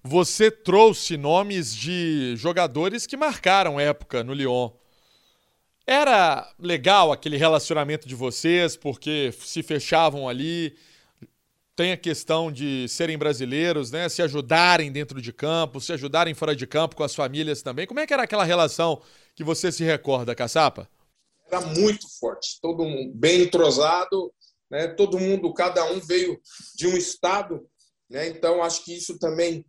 Você 0.03 0.49
trouxe 0.49 1.17
nomes 1.17 1.75
de 1.75 2.36
jogadores 2.38 3.05
que 3.05 3.17
marcaram 3.17 3.79
época 3.79 4.23
no 4.23 4.34
Lyon. 4.34 4.71
Era 5.91 6.47
legal 6.60 7.12
aquele 7.12 7.36
relacionamento 7.36 8.08
de 8.08 8.13
vocês, 8.13 8.78
porque 8.78 9.34
se 9.41 9.63
fechavam 9.63 10.30
ali. 10.30 10.78
Tem 11.75 11.93
a 11.93 11.97
questão 11.97 12.52
de 12.52 12.88
serem 12.88 13.17
brasileiros, 13.17 13.89
né? 13.89 14.08
Se 14.08 14.21
ajudarem 14.21 14.91
dentro 14.91 15.19
de 15.19 15.34
campo, 15.34 15.82
se 15.82 15.91
ajudarem 15.91 16.36
fora 16.36 16.56
de 16.56 16.67
campo 16.67 16.95
com 16.95 17.04
as 17.04 17.15
famílias 17.15 17.63
também. 17.63 17.88
Como 17.88 17.99
é 17.99 18.06
que 18.06 18.13
era 18.13 18.21
aquela 18.21 18.43
relação 18.43 19.02
que 19.34 19.43
você 19.43 19.71
se 19.71 19.84
recorda, 19.84 20.36
Caçapa? 20.36 20.88
Era 21.47 21.62
muito 21.62 22.08
forte, 22.19 22.60
todo 22.62 22.86
mundo 22.86 23.12
bem 23.15 23.41
entrosado, 23.41 24.32
né? 24.69 24.89
Todo 24.89 25.17
mundo, 25.17 25.52
cada 25.56 25.91
um 25.91 25.99
veio 26.02 26.39
de 26.75 26.86
um 26.86 26.95
estado, 26.95 27.67
né? 28.08 28.28
Então 28.28 28.62
acho 28.62 28.86
que 28.86 28.95
isso 28.95 29.17
também 29.17 29.65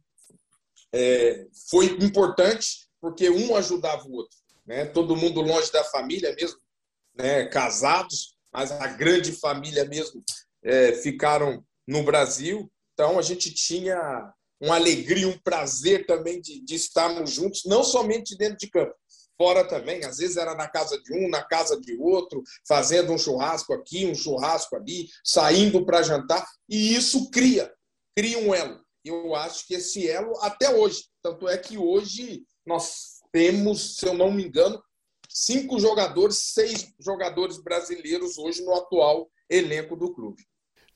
é, 0.92 1.46
foi 1.70 1.86
importante, 1.86 2.90
porque 3.00 3.30
um 3.30 3.56
ajudava 3.56 4.04
o 4.04 4.12
outro 4.12 4.36
né? 4.70 4.86
todo 4.86 5.16
mundo 5.16 5.40
longe 5.40 5.72
da 5.72 5.82
família 5.82 6.32
mesmo, 6.36 6.56
né? 7.16 7.44
casados, 7.46 8.36
mas 8.52 8.70
a 8.70 8.86
grande 8.86 9.32
família 9.32 9.84
mesmo 9.84 10.22
é, 10.62 10.92
ficaram 10.92 11.64
no 11.88 12.04
Brasil. 12.04 12.70
Então 12.94 13.18
a 13.18 13.22
gente 13.22 13.52
tinha 13.52 14.32
uma 14.60 14.76
alegria, 14.76 15.26
um 15.26 15.38
prazer 15.38 16.06
também 16.06 16.40
de, 16.40 16.64
de 16.64 16.76
estarmos 16.76 17.32
juntos, 17.32 17.62
não 17.66 17.82
somente 17.82 18.36
dentro 18.36 18.58
de 18.58 18.70
campo, 18.70 18.94
fora 19.36 19.66
também. 19.66 20.04
Às 20.04 20.18
vezes 20.18 20.36
era 20.36 20.54
na 20.54 20.68
casa 20.68 21.00
de 21.02 21.14
um, 21.14 21.28
na 21.28 21.42
casa 21.42 21.80
de 21.80 21.96
outro, 21.96 22.40
fazendo 22.68 23.12
um 23.12 23.18
churrasco 23.18 23.72
aqui, 23.72 24.06
um 24.06 24.14
churrasco 24.14 24.76
ali, 24.76 25.08
saindo 25.24 25.84
para 25.84 26.02
jantar. 26.02 26.46
E 26.68 26.94
isso 26.94 27.28
cria, 27.30 27.72
cria 28.16 28.38
um 28.38 28.54
elo. 28.54 28.80
Eu 29.04 29.34
acho 29.34 29.66
que 29.66 29.74
esse 29.74 30.08
elo 30.08 30.38
até 30.42 30.72
hoje. 30.72 31.06
Tanto 31.20 31.48
é 31.48 31.58
que 31.58 31.76
hoje 31.76 32.44
nós 32.64 33.09
temos, 33.32 33.96
se 33.96 34.06
eu 34.06 34.14
não 34.14 34.32
me 34.32 34.44
engano, 34.44 34.82
cinco 35.28 35.78
jogadores, 35.78 36.36
seis 36.36 36.92
jogadores 36.98 37.62
brasileiros 37.62 38.36
hoje 38.38 38.62
no 38.62 38.74
atual 38.74 39.30
elenco 39.48 39.96
do 39.96 40.12
clube. 40.12 40.42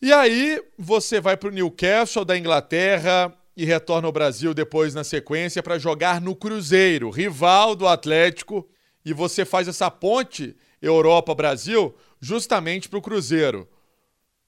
E 0.02 0.12
aí 0.12 0.62
você 0.76 1.20
vai 1.20 1.36
para 1.36 1.48
o 1.48 1.52
Newcastle 1.52 2.24
da 2.24 2.36
Inglaterra 2.36 3.34
e 3.56 3.64
retorna 3.64 4.08
ao 4.08 4.12
Brasil 4.12 4.52
depois 4.52 4.94
na 4.94 5.04
sequência 5.04 5.62
para 5.62 5.78
jogar 5.78 6.20
no 6.20 6.34
Cruzeiro, 6.34 7.10
rival 7.10 7.74
do 7.74 7.86
Atlético, 7.86 8.68
e 9.04 9.12
você 9.12 9.44
faz 9.44 9.68
essa 9.68 9.90
ponte 9.90 10.56
Europa-Brasil 10.82 11.94
justamente 12.20 12.88
para 12.88 12.98
o 12.98 13.02
Cruzeiro. 13.02 13.68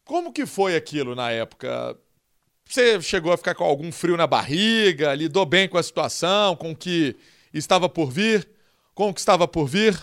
Como 0.05 0.33
que 0.33 0.47
foi 0.47 0.77
aquilo 0.77 1.15
na 1.15 1.31
época? 1.31 1.97
Você 2.69 3.01
chegou 3.01 3.33
a 3.33 3.37
ficar 3.37 3.55
com 3.55 3.65
algum 3.65 3.93
frio 3.93 4.17
na 4.17 4.27
barriga, 4.27 5.15
lidou 5.15 5.47
bem 5.47 5.69
com 5.69 5.79
a 5.79 5.83
situação, 5.83 6.57
com 6.57 6.75
que 6.75 7.17
estava 7.59 7.89
por 7.89 8.11
vir? 8.11 8.49
Com 8.95 9.11
o 9.11 9.15
que 9.15 9.21
estava 9.21 9.47
por 9.47 9.67
vir? 9.67 9.95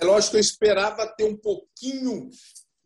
É 0.00 0.04
lógico 0.04 0.32
que 0.32 0.36
eu 0.38 0.40
esperava 0.40 1.06
ter 1.06 1.24
um 1.24 1.36
pouquinho 1.36 2.28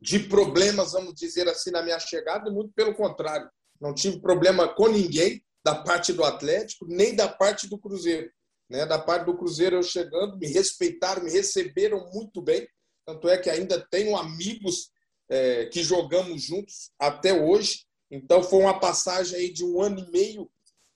de 0.01 0.21
problemas, 0.21 0.93
vamos 0.93 1.15
dizer 1.15 1.49
assim, 1.49 1.71
na 1.71 1.83
minha 1.83 1.99
chegada, 1.99 2.49
e 2.49 2.53
muito 2.53 2.73
pelo 2.75 2.95
contrário. 2.95 3.49
Não 3.81 3.95
tive 3.95 4.21
problema 4.21 4.69
com 4.69 4.89
ninguém 4.89 5.43
da 5.65 5.75
parte 5.75 6.13
do 6.13 6.25
Atlético, 6.25 6.87
nem 6.87 7.15
da 7.15 7.29
parte 7.29 7.67
do 7.69 7.79
Cruzeiro. 7.79 8.31
Né? 8.69 8.85
Da 8.87 8.99
parte 8.99 9.25
do 9.25 9.37
Cruzeiro, 9.37 9.77
eu 9.77 9.83
chegando, 9.83 10.39
me 10.39 10.47
respeitaram, 10.47 11.25
me 11.25 11.31
receberam 11.31 12.11
muito 12.13 12.43
bem. 12.43 12.69
Tanto 13.05 13.29
é 13.29 13.39
que 13.39 13.49
ainda 13.49 13.85
tenho 13.91 14.17
amigos 14.17 14.91
é, 15.29 15.67
que 15.67 15.83
jogamos 15.83 16.43
juntos 16.43 16.91
até 16.99 17.33
hoje. 17.33 17.85
Então, 18.11 18.43
foi 18.43 18.61
uma 18.61 18.79
passagem 18.79 19.39
aí 19.39 19.53
de 19.53 19.65
um 19.65 19.81
ano 19.81 20.01
e 20.01 20.11
meio 20.11 20.51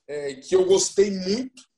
é, 0.06 0.35
que 0.35 0.54
eu 0.54 0.64
gostei 0.64 1.11
muito 1.11 1.69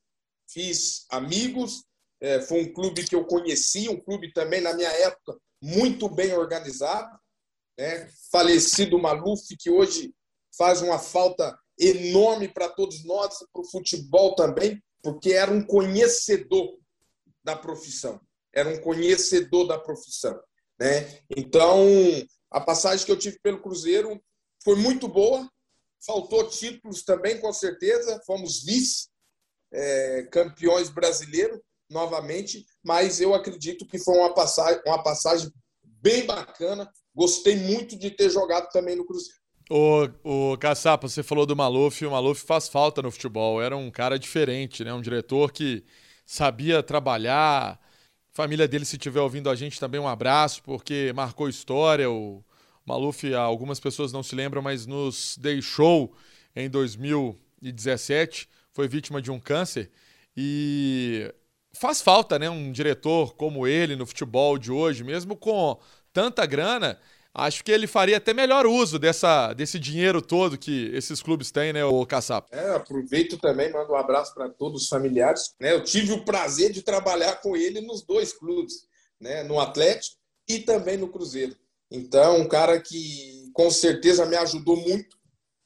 fiz 0.53 1.07
amigos, 1.11 1.85
é, 2.21 2.41
foi 2.41 2.63
um 2.63 2.73
clube 2.73 3.05
que 3.05 3.15
eu 3.15 3.25
conheci, 3.25 3.89
um 3.89 4.01
clube 4.01 4.33
também, 4.33 4.61
na 4.61 4.75
minha 4.75 4.91
época, 4.91 5.37
muito 5.61 6.09
bem 6.09 6.33
organizado. 6.35 7.19
Né? 7.79 8.09
Falecido 8.31 8.99
Maluf, 8.99 9.57
que 9.59 9.71
hoje 9.71 10.15
faz 10.57 10.83
uma 10.83 10.99
falta 10.99 11.59
enorme 11.79 12.49
para 12.49 12.69
todos 12.69 13.05
nós, 13.05 13.39
para 13.53 13.63
o 13.63 13.69
futebol 13.69 14.35
também, 14.35 14.81
porque 15.03 15.33
era 15.33 15.51
um 15.51 15.65
conhecedor 15.65 16.79
da 17.43 17.57
profissão. 17.57 18.21
Era 18.55 18.69
um 18.69 18.81
conhecedor 18.81 19.67
da 19.67 19.79
profissão. 19.79 20.39
Né? 20.79 21.21
Então, 21.37 21.87
a 22.51 22.61
passagem 22.61 23.05
que 23.05 23.11
eu 23.11 23.19
tive 23.19 23.39
pelo 23.41 23.61
Cruzeiro 23.61 24.23
foi 24.63 24.77
muito 24.77 25.09
boa. 25.09 25.51
Faltou 26.05 26.49
títulos 26.49 27.03
também, 27.03 27.41
com 27.41 27.53
certeza. 27.53 28.21
Fomos 28.27 28.63
vice 28.63 29.12
é, 29.73 30.29
campeões 30.31 30.91
brasileiros 30.91 31.59
novamente, 31.91 32.65
mas 32.83 33.21
eu 33.21 33.35
acredito 33.35 33.87
que 33.87 33.99
foi 33.99 34.17
uma 34.17 34.35
passagem, 34.35 34.81
uma 34.87 35.03
passagem 35.03 35.51
bem 35.85 36.25
bacana. 36.27 36.91
Gostei 37.15 37.57
muito 37.57 37.99
de 37.99 38.11
ter 38.11 38.31
jogado 38.31 38.69
também 38.71 38.97
no 38.97 39.05
Cruzeiro. 39.05 39.41
O, 39.71 40.53
o 40.53 40.59
Caçapa, 40.59 41.09
você 41.09 41.23
falou 41.23 41.47
do 41.47 41.57
Maluf, 41.57 42.05
o 42.05 42.11
Maluf 42.11 42.45
faz 42.45 42.69
falta 42.69 43.01
no 43.01 43.11
futebol. 43.11 43.63
Era 43.63 43.77
um 43.77 43.91
cara 43.91 44.19
diferente, 44.19 44.83
né? 44.85 44.93
Um 44.93 45.01
diretor 45.01 45.53
que 45.53 45.85
sabia 46.27 46.83
trabalhar. 46.83 47.81
Família 48.33 48.67
dele, 48.67 48.85
se 48.85 48.97
estiver 48.97 49.21
ouvindo 49.21 49.51
a 49.51 49.55
gente, 49.55 49.79
também 49.79 50.01
um 50.01 50.09
abraço, 50.09 50.63
porque 50.63 51.13
marcou 51.15 51.49
história. 51.49 52.11
O 52.11 52.43
Maluf, 52.85 53.33
algumas 53.35 53.79
pessoas 53.79 54.13
não 54.13 54.23
se 54.23 54.35
lembram, 54.35 54.63
mas 54.63 54.87
nos 54.87 55.37
deixou 55.39 56.15
em 56.57 56.69
2017 56.69 58.49
foi 58.73 58.89
vítima 58.89 59.21
de 59.21 59.31
um 59.31 59.39
câncer 59.39 59.91
e 60.37 61.33
faz 61.75 62.01
falta, 62.01 62.39
né, 62.39 62.49
um 62.49 62.73
diretor 62.73 63.35
como 63.35 63.67
ele 63.67 63.97
no 63.97 64.07
futebol 64.07 64.59
de 64.59 64.71
hoje, 64.71 65.05
mesmo 65.05 65.37
com 65.37 65.79
tanta 66.13 66.45
grana. 66.47 66.99
Acho 67.35 67.65
que 67.65 67.73
ele 67.73 67.87
faria 67.87 68.19
até 68.19 68.35
melhor 68.35 68.67
uso 68.67 68.99
dessa, 68.99 69.55
desse 69.55 69.79
dinheiro 69.79 70.21
todo 70.21 70.59
que 70.59 70.91
esses 70.95 71.23
clubes 71.23 71.51
têm, 71.51 71.73
né, 71.73 71.83
o 71.83 72.05
Caçap? 72.05 72.47
É, 72.53 72.75
aproveito 72.75 73.39
também, 73.39 73.73
mando 73.73 73.93
um 73.93 73.97
abraço 73.97 74.35
para 74.35 74.51
todos 74.51 74.83
os 74.83 74.89
familiares. 74.89 75.55
Né? 75.59 75.73
Eu 75.73 75.83
tive 75.83 76.13
o 76.13 76.25
prazer 76.25 76.73
de 76.73 76.83
trabalhar 76.83 77.37
com 77.37 77.57
ele 77.57 77.81
nos 77.81 78.03
dois 78.03 78.35
clubes, 78.35 78.87
né? 79.19 79.43
no 79.45 79.59
Atlético 79.59 80.17
e 80.47 80.59
também 80.59 80.99
no 80.99 81.09
Cruzeiro. 81.09 81.57
Então, 81.91 82.39
um 82.39 82.49
cara 82.49 82.79
que 82.81 83.51
com 83.55 83.71
certeza 83.71 84.27
me 84.27 84.37
ajudou 84.37 84.77
muito 84.77 85.17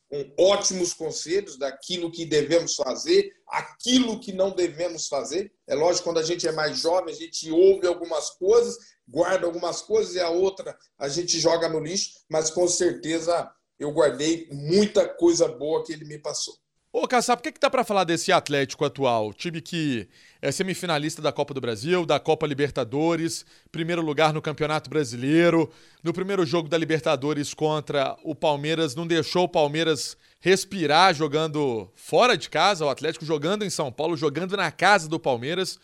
com 0.08 0.32
ótimos 0.38 0.94
conselhos 0.94 1.58
daquilo 1.58 2.10
que 2.10 2.24
devemos 2.24 2.76
fazer, 2.76 3.32
aquilo 3.48 4.20
que 4.20 4.32
não 4.32 4.50
devemos 4.50 5.08
fazer. 5.08 5.52
É 5.66 5.74
lógico, 5.74 6.04
quando 6.04 6.18
a 6.18 6.22
gente 6.22 6.46
é 6.46 6.52
mais 6.52 6.78
jovem, 6.78 7.12
a 7.12 7.16
gente 7.16 7.50
ouve 7.50 7.86
algumas 7.86 8.30
coisas, 8.30 8.76
guarda 9.08 9.46
algumas 9.46 9.82
coisas 9.82 10.14
e 10.14 10.20
a 10.20 10.30
outra 10.30 10.76
a 10.98 11.08
gente 11.08 11.38
joga 11.38 11.68
no 11.68 11.80
lixo, 11.80 12.20
mas 12.28 12.50
com 12.50 12.66
certeza 12.68 13.50
eu 13.78 13.92
guardei 13.92 14.48
muita 14.50 15.08
coisa 15.08 15.48
boa 15.48 15.84
que 15.84 15.92
ele 15.92 16.04
me 16.04 16.18
passou. 16.18 16.54
Ô, 16.98 17.06
Caçap, 17.06 17.40
o 17.40 17.42
que, 17.42 17.52
que 17.52 17.60
dá 17.60 17.68
para 17.68 17.84
falar 17.84 18.04
desse 18.04 18.32
Atlético 18.32 18.82
atual? 18.82 19.34
Time 19.34 19.60
que 19.60 20.08
é 20.40 20.50
semifinalista 20.50 21.20
da 21.20 21.30
Copa 21.30 21.52
do 21.52 21.60
Brasil, 21.60 22.06
da 22.06 22.18
Copa 22.18 22.46
Libertadores, 22.46 23.44
primeiro 23.70 24.00
lugar 24.00 24.32
no 24.32 24.40
Campeonato 24.40 24.88
Brasileiro. 24.88 25.70
No 26.02 26.14
primeiro 26.14 26.46
jogo 26.46 26.70
da 26.70 26.78
Libertadores 26.78 27.52
contra 27.52 28.16
o 28.24 28.34
Palmeiras, 28.34 28.94
não 28.94 29.06
deixou 29.06 29.44
o 29.44 29.48
Palmeiras 29.48 30.16
respirar 30.40 31.12
jogando 31.12 31.86
fora 31.94 32.34
de 32.34 32.48
casa, 32.48 32.86
o 32.86 32.88
Atlético 32.88 33.26
jogando 33.26 33.62
em 33.62 33.68
São 33.68 33.92
Paulo, 33.92 34.16
jogando 34.16 34.56
na 34.56 34.72
casa 34.72 35.06
do 35.06 35.20
Palmeiras. 35.20 35.78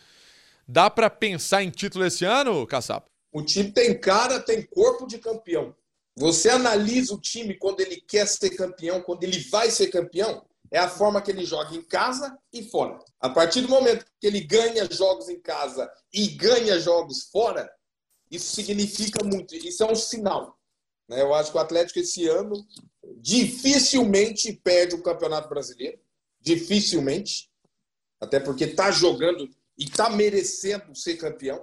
Dá 0.67 0.89
para 0.89 1.11
pensar 1.11 1.63
em 1.63 1.69
título 1.69 2.07
esse 2.07 2.25
ano, 2.25 2.67
Caçap? 2.67 3.07
O 3.31 3.43
time 3.43 3.71
tem 3.71 4.01
cara, 4.01 4.41
tem 4.41 4.63
corpo 4.63 5.07
de 5.07 5.19
campeão. 5.19 5.77
Você 6.17 6.49
analisa 6.49 7.13
o 7.13 7.21
time 7.21 7.53
quando 7.53 7.81
ele 7.81 8.01
quer 8.01 8.27
ser 8.27 8.49
campeão, 8.57 9.03
quando 9.03 9.25
ele 9.25 9.39
vai 9.51 9.71
ser 9.71 9.89
campeão, 9.89 10.43
é 10.73 10.79
a 10.79 10.89
forma 10.89 11.21
que 11.21 11.31
ele 11.31 11.45
joga 11.45 11.77
em 11.77 11.83
casa 11.83 12.37
e 12.51 12.65
fora. 12.65 12.99
A 13.21 13.29
partir 13.29 13.61
do 13.61 13.69
momento 13.69 14.07
que 14.19 14.27
ele 14.27 14.41
ganha 14.41 14.91
jogos 14.91 15.29
em 15.29 15.39
casa 15.39 15.89
e 16.13 16.29
ganha 16.29 16.81
jogos 16.81 17.25
fora, 17.31 17.71
Isso 18.31 18.55
significa 18.55 19.23
muito, 19.23 19.55
isso 19.55 19.83
é 19.85 19.93
um 19.93 19.95
sinal. 19.95 20.59
Né? 21.07 21.21
Eu 21.21 21.35
acho 21.35 21.51
que 21.51 21.59
o 21.59 21.61
Atlético 21.61 21.99
esse 21.99 22.27
ano 22.27 22.55
dificilmente 23.19 24.51
perde 24.65 24.95
o 24.95 25.03
Campeonato 25.03 25.51
Brasileiro. 25.51 26.01
Dificilmente. 26.41 27.51
Até 28.19 28.41
porque 28.41 28.65
está 28.65 28.91
jogando 28.91 29.45
e 29.77 29.85
está 29.85 30.09
merecendo 30.09 30.95
ser 30.97 31.17
campeão. 31.17 31.63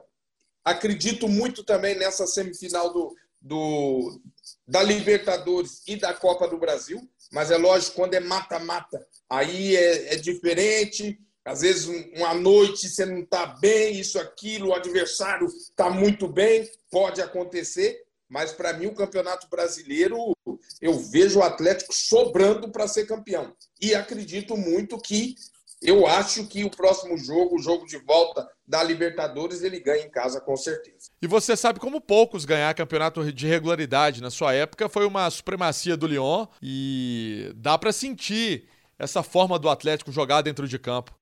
Acredito 0.63 1.28
muito 1.28 1.63
também 1.63 1.98
nessa 1.98 2.28
semifinal 2.28 2.93
do, 2.93 3.15
do, 3.41 4.19
da 4.67 4.84
Libertadores 4.84 5.82
e 5.88 5.95
da 5.95 6.13
Copa 6.13 6.47
do 6.47 6.58
Brasil. 6.58 7.08
Mas 7.32 7.52
é 7.52 7.58
lógico, 7.58 7.95
quando 7.95 8.13
é 8.15 8.19
mata-mata, 8.19 9.06
aí 9.30 9.75
é, 9.75 10.13
é, 10.13 10.15
diferente. 10.15 11.19
Às 11.45 11.62
vezes, 11.62 11.86
uma 12.15 12.34
noite 12.34 12.89
você 12.89 13.06
não 13.06 13.19
está 13.19 13.45
bem, 13.45 13.99
isso, 13.99 14.19
aquilo, 14.19 14.69
o 14.69 14.73
adversário 14.73 15.47
está 15.47 15.89
muito 15.89 16.28
bem, 16.28 16.69
pode 16.91 17.21
acontecer. 17.21 18.04
Mas 18.28 18.52
para 18.52 18.73
mim, 18.73 18.86
o 18.86 18.93
Campeonato 18.93 19.47
Brasileiro, 19.49 20.36
eu 20.80 20.99
vejo 20.99 21.39
o 21.39 21.43
Atlético 21.43 21.93
sobrando 21.93 22.69
para 22.69 22.88
ser 22.88 23.08
campeão. 23.08 23.56
E 23.82 23.95
acredito 23.95 24.56
muito 24.56 24.99
que 24.99 25.36
eu 25.82 26.06
acho 26.06 26.46
que 26.48 26.63
o 26.65 26.70
próximo 26.70 27.18
jogo, 27.18 27.56
o 27.56 27.62
jogo 27.62 27.86
de 27.86 27.98
volta 27.98 28.50
da 28.68 28.84
Libertadores, 28.84 29.62
ele 29.62 29.80
ganha 29.80 30.06
em 30.06 30.10
casa 30.10 30.42
com 30.42 30.56
certeza. 30.58 31.10
E 31.22 31.28
você 31.28 31.56
sabe 31.56 31.80
como 31.80 32.02
poucos 32.02 32.44
ganhar 32.44 32.74
campeonato 32.74 33.32
de 33.32 33.48
regularidade. 33.48 34.22
Na 34.22 34.30
sua 34.30 34.54
época 34.54 34.89
foi 34.89 35.06
uma 35.06 35.30
supremacia 35.30 35.96
do 35.96 36.06
Lyon 36.08 36.48
e 36.62 37.52
dá 37.56 37.78
para 37.78 37.94
sentir 37.94 38.68
essa 38.98 39.24
forma 39.24 39.58
do 39.58 39.70
Atlético 39.70 40.12
jogar 40.12 40.42
dentro 40.42 40.68
de 40.68 40.78
campo. 40.78 41.18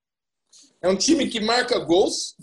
É 0.82 0.88
um 0.88 0.96
time 0.96 1.28
que 1.28 1.40
marca 1.40 1.78
gols, 1.78 2.34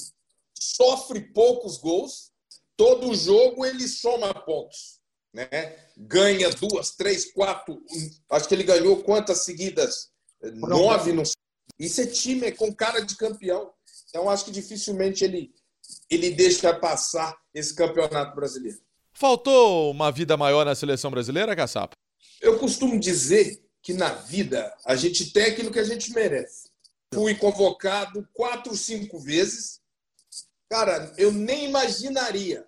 sofre 0.57 1.19
poucos 1.19 1.77
gols, 1.77 2.31
todo 2.77 3.13
jogo 3.13 3.65
ele 3.65 3.87
soma 3.87 4.33
pontos. 4.33 4.99
Né? 5.33 5.75
Ganha 5.97 6.49
duas, 6.51 6.91
três, 6.91 7.33
quatro. 7.33 7.81
Acho 8.29 8.47
que 8.47 8.55
ele 8.55 8.63
ganhou 8.63 9.03
quantas 9.03 9.43
seguidas? 9.43 10.09
Nove, 10.41 11.11
não 11.11 11.23
Isso 11.79 12.01
é 12.01 12.05
time, 12.05 12.47
é 12.47 12.51
com 12.51 12.73
cara 12.73 13.01
de 13.01 13.15
campeão. 13.15 13.71
Então, 14.09 14.29
acho 14.29 14.45
que 14.45 14.51
dificilmente 14.51 15.23
ele, 15.23 15.53
ele 16.09 16.31
deixa 16.31 16.73
passar 16.73 17.37
esse 17.53 17.73
campeonato 17.73 18.35
brasileiro. 18.35 18.79
Faltou 19.13 19.91
uma 19.91 20.11
vida 20.11 20.35
maior 20.35 20.65
na 20.65 20.75
seleção 20.75 21.09
brasileira, 21.11 21.55
Caçapa? 21.55 21.95
Eu 22.41 22.59
costumo 22.59 22.99
dizer 22.99 23.61
que 23.81 23.93
na 23.93 24.13
vida 24.13 24.75
a 24.85 24.95
gente 24.95 25.31
tem 25.31 25.45
aquilo 25.45 25.71
que 25.71 25.79
a 25.79 25.83
gente 25.83 26.11
merece. 26.11 26.69
Fui 27.13 27.35
convocado 27.35 28.27
quatro, 28.33 28.75
cinco 28.75 29.19
vezes. 29.19 29.79
Cara, 30.69 31.13
eu 31.17 31.31
nem 31.31 31.65
imaginaria 31.65 32.67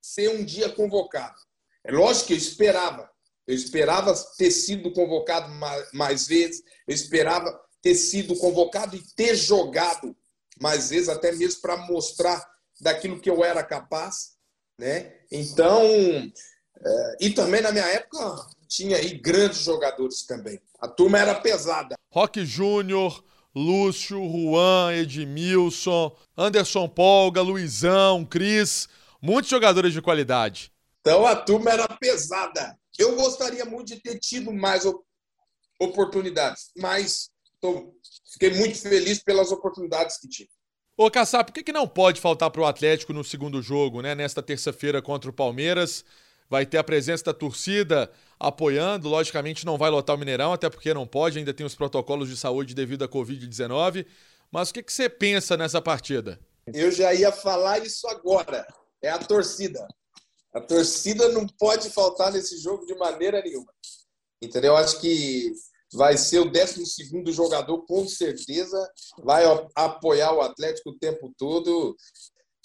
ser 0.00 0.30
um 0.30 0.44
dia 0.44 0.68
convocado. 0.68 1.36
É 1.82 1.92
lógico 1.92 2.28
que 2.28 2.32
eu 2.34 2.38
esperava. 2.38 3.10
Eu 3.46 3.54
esperava 3.54 4.14
ter 4.38 4.50
sido 4.50 4.92
convocado 4.92 5.52
mais 5.92 6.26
vezes. 6.26 6.62
Eu 6.86 6.94
esperava 6.94 7.60
ter 7.84 7.94
sido 7.94 8.34
convocado 8.36 8.96
e 8.96 9.02
ter 9.14 9.36
jogado 9.36 10.16
mais 10.58 10.88
vezes, 10.88 11.10
até 11.10 11.30
mesmo 11.32 11.60
para 11.60 11.76
mostrar 11.76 12.42
daquilo 12.80 13.20
que 13.20 13.28
eu 13.28 13.44
era 13.44 13.62
capaz, 13.62 14.38
né? 14.78 15.12
Então, 15.30 15.82
é, 15.84 17.16
e 17.20 17.30
também 17.30 17.60
na 17.60 17.70
minha 17.70 17.84
época 17.84 18.46
tinha 18.66 18.96
aí 18.96 19.18
grandes 19.18 19.64
jogadores 19.64 20.24
também. 20.24 20.58
A 20.80 20.88
turma 20.88 21.18
era 21.18 21.34
pesada. 21.34 21.94
Roque 22.10 22.46
Júnior, 22.46 23.22
Lúcio, 23.54 24.18
Juan, 24.18 24.94
Edmilson, 24.94 26.16
Anderson 26.38 26.88
Polga, 26.88 27.42
Luizão, 27.42 28.24
Cris, 28.24 28.88
muitos 29.20 29.50
jogadores 29.50 29.92
de 29.92 30.00
qualidade. 30.00 30.72
Então 31.02 31.26
a 31.26 31.36
turma 31.36 31.70
era 31.70 31.86
pesada. 31.86 32.78
Eu 32.98 33.14
gostaria 33.14 33.66
muito 33.66 33.88
de 33.88 34.00
ter 34.00 34.18
tido 34.18 34.50
mais 34.50 34.84
oportunidades, 35.78 36.70
mas 36.78 37.33
Tô, 37.64 37.94
fiquei 38.30 38.50
muito 38.50 38.78
feliz 38.78 39.22
pelas 39.22 39.50
oportunidades 39.50 40.18
que 40.18 40.28
tive. 40.28 40.50
Ô, 40.98 41.10
Kassab, 41.10 41.46
por 41.46 41.54
que, 41.54 41.62
que 41.62 41.72
não 41.72 41.88
pode 41.88 42.20
faltar 42.20 42.50
para 42.50 42.60
o 42.60 42.66
Atlético 42.66 43.14
no 43.14 43.24
segundo 43.24 43.62
jogo, 43.62 44.02
né? 44.02 44.14
Nesta 44.14 44.42
terça-feira 44.42 45.00
contra 45.00 45.30
o 45.30 45.32
Palmeiras. 45.32 46.04
Vai 46.46 46.66
ter 46.66 46.76
a 46.76 46.84
presença 46.84 47.24
da 47.24 47.32
torcida 47.32 48.12
apoiando. 48.38 49.08
Logicamente, 49.08 49.64
não 49.64 49.78
vai 49.78 49.88
lotar 49.88 50.14
o 50.14 50.18
Mineirão, 50.18 50.52
até 50.52 50.68
porque 50.68 50.92
não 50.92 51.06
pode, 51.06 51.38
ainda 51.38 51.54
tem 51.54 51.64
os 51.64 51.74
protocolos 51.74 52.28
de 52.28 52.36
saúde 52.36 52.74
devido 52.74 53.02
à 53.02 53.08
Covid-19. 53.08 54.04
Mas 54.52 54.68
o 54.68 54.74
que, 54.74 54.82
que 54.82 54.92
você 54.92 55.08
pensa 55.08 55.56
nessa 55.56 55.80
partida? 55.80 56.38
Eu 56.66 56.92
já 56.92 57.14
ia 57.14 57.32
falar 57.32 57.78
isso 57.78 58.06
agora. 58.08 58.66
É 59.00 59.08
a 59.08 59.18
torcida. 59.18 59.88
A 60.52 60.60
torcida 60.60 61.30
não 61.30 61.46
pode 61.46 61.88
faltar 61.88 62.30
nesse 62.30 62.58
jogo 62.58 62.84
de 62.84 62.94
maneira 62.94 63.40
nenhuma. 63.40 63.72
Entendeu? 64.42 64.76
Acho 64.76 65.00
que 65.00 65.50
vai 65.94 66.16
ser 66.16 66.40
o 66.40 66.50
12 66.50 67.32
jogador, 67.32 67.84
com 67.86 68.06
certeza, 68.06 68.90
vai 69.22 69.44
apoiar 69.74 70.32
o 70.32 70.42
Atlético 70.42 70.90
o 70.90 70.98
tempo 70.98 71.32
todo. 71.38 71.96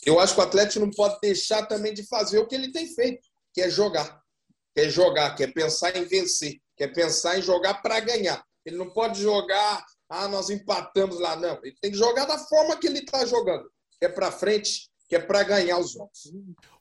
Eu 0.05 0.19
acho 0.19 0.33
que 0.33 0.39
o 0.39 0.43
Atlético 0.43 0.85
não 0.85 0.91
pode 0.91 1.19
deixar 1.21 1.65
também 1.65 1.93
de 1.93 2.05
fazer 2.07 2.39
o 2.39 2.47
que 2.47 2.55
ele 2.55 2.71
tem 2.71 2.87
feito, 2.87 3.27
que 3.53 3.61
é 3.61 3.69
jogar. 3.69 4.19
Quer 4.75 4.89
jogar, 4.89 5.35
quer 5.35 5.53
pensar 5.53 5.95
em 5.95 6.05
vencer, 6.05 6.57
quer 6.75 6.87
pensar 6.93 7.37
em 7.37 7.41
jogar 7.41 7.81
para 7.81 7.99
ganhar. 7.99 8.43
Ele 8.65 8.77
não 8.77 8.89
pode 8.89 9.21
jogar, 9.21 9.85
ah, 10.09 10.27
nós 10.27 10.49
empatamos 10.49 11.19
lá, 11.19 11.35
não. 11.35 11.59
Ele 11.63 11.75
tem 11.81 11.91
que 11.91 11.97
jogar 11.97 12.25
da 12.25 12.37
forma 12.37 12.77
que 12.77 12.87
ele 12.87 12.99
está 12.99 13.25
jogando, 13.25 13.69
que 13.99 14.05
é 14.05 14.09
para 14.09 14.31
frente, 14.31 14.89
que 15.07 15.15
é 15.15 15.19
para 15.19 15.43
ganhar 15.43 15.79
os 15.79 15.91
jogos. 15.91 16.31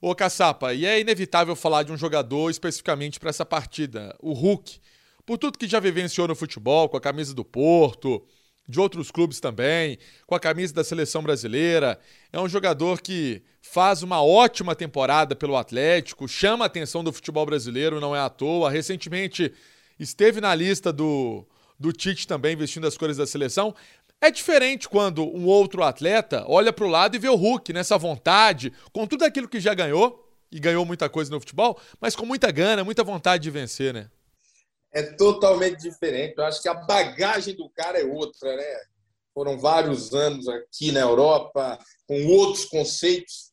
Ô, 0.01 0.15
Caçapa, 0.15 0.75
e 0.75 0.85
é 0.85 1.01
inevitável 1.01 1.57
falar 1.57 1.83
de 1.83 1.93
um 1.93 1.97
jogador 1.97 2.51
especificamente 2.51 3.19
para 3.19 3.31
essa 3.31 3.45
partida, 3.45 4.17
o 4.21 4.33
Hulk 4.33 4.81
por 5.29 5.37
tudo 5.37 5.59
que 5.59 5.69
já 5.69 5.79
vivenciou 5.79 6.27
no 6.27 6.35
futebol, 6.35 6.89
com 6.89 6.97
a 6.97 7.01
camisa 7.03 7.35
do 7.35 7.45
Porto, 7.45 8.27
de 8.67 8.81
outros 8.81 9.11
clubes 9.11 9.41
também, 9.41 9.99
com 10.27 10.35
a 10.35 10.41
camisa 10.41 10.73
da 10.73 10.83
seleção 10.83 11.23
brasileira. 11.23 12.01
É 12.33 12.41
um 12.41 12.49
jogador 12.49 13.03
que 13.03 13.43
faz 13.61 14.03
uma 14.03 14.25
ótima 14.25 14.75
temporada 14.75 15.37
pelo 15.37 15.59
Atlético, 15.59 16.27
chama 16.27 16.65
a 16.65 16.67
atenção 16.67 17.05
do 17.05 17.13
futebol 17.13 17.45
brasileiro, 17.45 18.01
não 18.01 18.17
é 18.17 18.21
à 18.21 18.31
toa. 18.31 18.71
Recentemente 18.71 19.53
esteve 20.01 20.41
na 20.41 20.55
lista 20.55 20.91
do, 20.91 21.47
do 21.79 21.93
Tite 21.93 22.27
também, 22.27 22.57
vestindo 22.57 22.87
as 22.87 22.97
cores 22.97 23.19
da 23.19 23.27
seleção. 23.27 23.75
É 24.23 24.31
diferente 24.31 24.89
quando 24.89 25.23
um 25.23 25.45
outro 25.45 25.83
atleta 25.83 26.43
olha 26.49 26.73
para 26.73 26.87
o 26.87 26.89
lado 26.89 27.17
e 27.17 27.19
vê 27.19 27.29
o 27.29 27.37
Hulk 27.37 27.71
nessa 27.75 27.99
vontade, 27.99 28.73
com 28.95 29.07
tudo 29.07 29.27
aquilo 29.27 29.47
que 29.47 29.61
já 29.61 29.75
ganhou, 29.75 30.27
e 30.51 30.59
ganhou 30.59 30.87
muita 30.87 31.07
coisa 31.11 31.31
no 31.31 31.39
futebol, 31.39 31.79
mas 32.01 32.17
com 32.17 32.25
muita 32.25 32.51
gana, 32.51 32.83
muita 32.83 33.05
vontade 33.05 33.43
de 33.43 33.51
vencer, 33.51 33.93
né? 33.93 34.09
É 34.93 35.03
totalmente 35.03 35.81
diferente. 35.81 36.35
Eu 36.37 36.45
acho 36.45 36.63
que 36.63 36.69
a 36.69 36.75
bagagem 36.75 37.55
do 37.55 37.69
cara 37.71 38.01
é 38.01 38.05
outra, 38.05 38.57
né? 38.57 38.81
Foram 39.35 39.59
vários 39.59 40.13
anos 40.15 40.49
aqui 40.49 40.91
na 40.91 41.01
Europa, 41.01 41.79
com 42.07 42.27
outros 42.27 42.65
conceitos, 42.65 43.53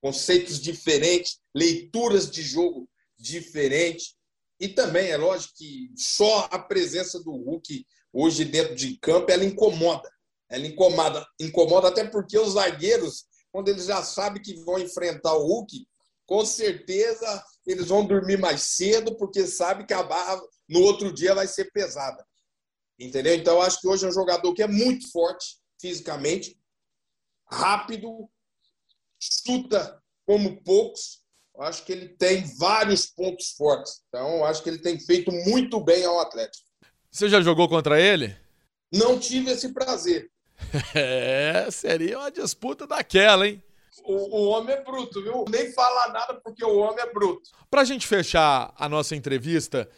conceitos 0.00 0.60
diferentes, 0.60 1.38
leituras 1.54 2.30
de 2.30 2.42
jogo 2.42 2.88
diferentes. 3.18 4.14
E 4.60 4.68
também 4.68 5.10
é 5.10 5.16
lógico 5.16 5.54
que 5.56 5.90
só 5.96 6.48
a 6.50 6.58
presença 6.58 7.18
do 7.22 7.32
Hulk 7.32 7.86
hoje 8.12 8.44
dentro 8.44 8.74
de 8.74 8.98
campo 8.98 9.30
ela 9.30 9.44
incomoda. 9.44 10.10
Ela 10.50 10.66
incomoda, 10.66 11.26
incomoda 11.40 11.88
até 11.88 12.04
porque 12.04 12.38
os 12.38 12.52
zagueiros, 12.52 13.24
quando 13.50 13.68
eles 13.68 13.86
já 13.86 14.02
sabem 14.02 14.42
que 14.42 14.54
vão 14.64 14.78
enfrentar 14.78 15.34
o 15.34 15.46
Hulk, 15.46 15.86
com 16.26 16.44
certeza 16.44 17.42
eles 17.66 17.88
vão 17.88 18.04
dormir 18.04 18.38
mais 18.38 18.62
cedo, 18.62 19.16
porque 19.16 19.46
sabem 19.46 19.86
que 19.86 19.94
a 19.94 20.02
barra 20.02 20.40
no 20.68 20.80
outro 20.80 21.12
dia 21.12 21.34
vai 21.34 21.46
ser 21.46 21.70
pesada. 21.72 22.24
Entendeu? 22.98 23.34
Então, 23.34 23.54
eu 23.54 23.62
acho 23.62 23.80
que 23.80 23.88
hoje 23.88 24.04
é 24.04 24.08
um 24.08 24.12
jogador 24.12 24.52
que 24.54 24.62
é 24.62 24.68
muito 24.68 25.10
forte 25.10 25.56
fisicamente, 25.80 26.58
rápido, 27.50 28.28
chuta 29.20 30.00
como 30.24 30.62
poucos. 30.62 31.20
Acho 31.58 31.84
que 31.84 31.92
ele 31.92 32.08
tem 32.08 32.44
vários 32.56 33.06
pontos 33.06 33.50
fortes. 33.50 34.02
Então, 34.08 34.44
acho 34.44 34.62
que 34.62 34.70
ele 34.70 34.78
tem 34.78 34.98
feito 34.98 35.30
muito 35.30 35.80
bem 35.80 36.04
ao 36.04 36.20
Atlético. 36.20 36.64
Você 37.10 37.28
já 37.28 37.40
jogou 37.42 37.68
contra 37.68 38.00
ele? 38.00 38.34
Não 38.90 39.18
tive 39.18 39.50
esse 39.50 39.72
prazer. 39.72 40.30
É, 40.94 41.68
seria 41.70 42.18
uma 42.18 42.30
disputa 42.30 42.86
daquela, 42.86 43.48
hein? 43.48 43.62
O, 44.04 44.14
o, 44.14 44.48
homem 44.48 44.74
é 44.74 44.82
bruto, 44.82 45.22
viu? 45.22 45.44
Nem 45.50 45.72
falar 45.72 46.12
nada 46.12 46.34
porque 46.34 46.64
o 46.64 46.78
homem 46.78 47.04
é 47.04 47.12
bruto. 47.12 47.50
Pra 47.70 47.84
gente 47.84 48.06
fechar 48.06 48.72
a 48.76 48.88
nossa 48.88 49.14
entrevista, 49.14 49.88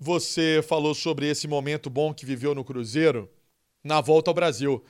você 0.00 0.64
falou 0.66 0.94
sobre 0.94 1.28
esse 1.28 1.46
momento 1.46 1.90
bom 1.90 2.14
que 2.14 2.24
viveu 2.24 2.54
no 2.54 2.64
Cruzeiro 2.64 3.30
na 3.84 4.00
volta 4.00 4.30
ao 4.30 4.34
Brasil. 4.34 4.82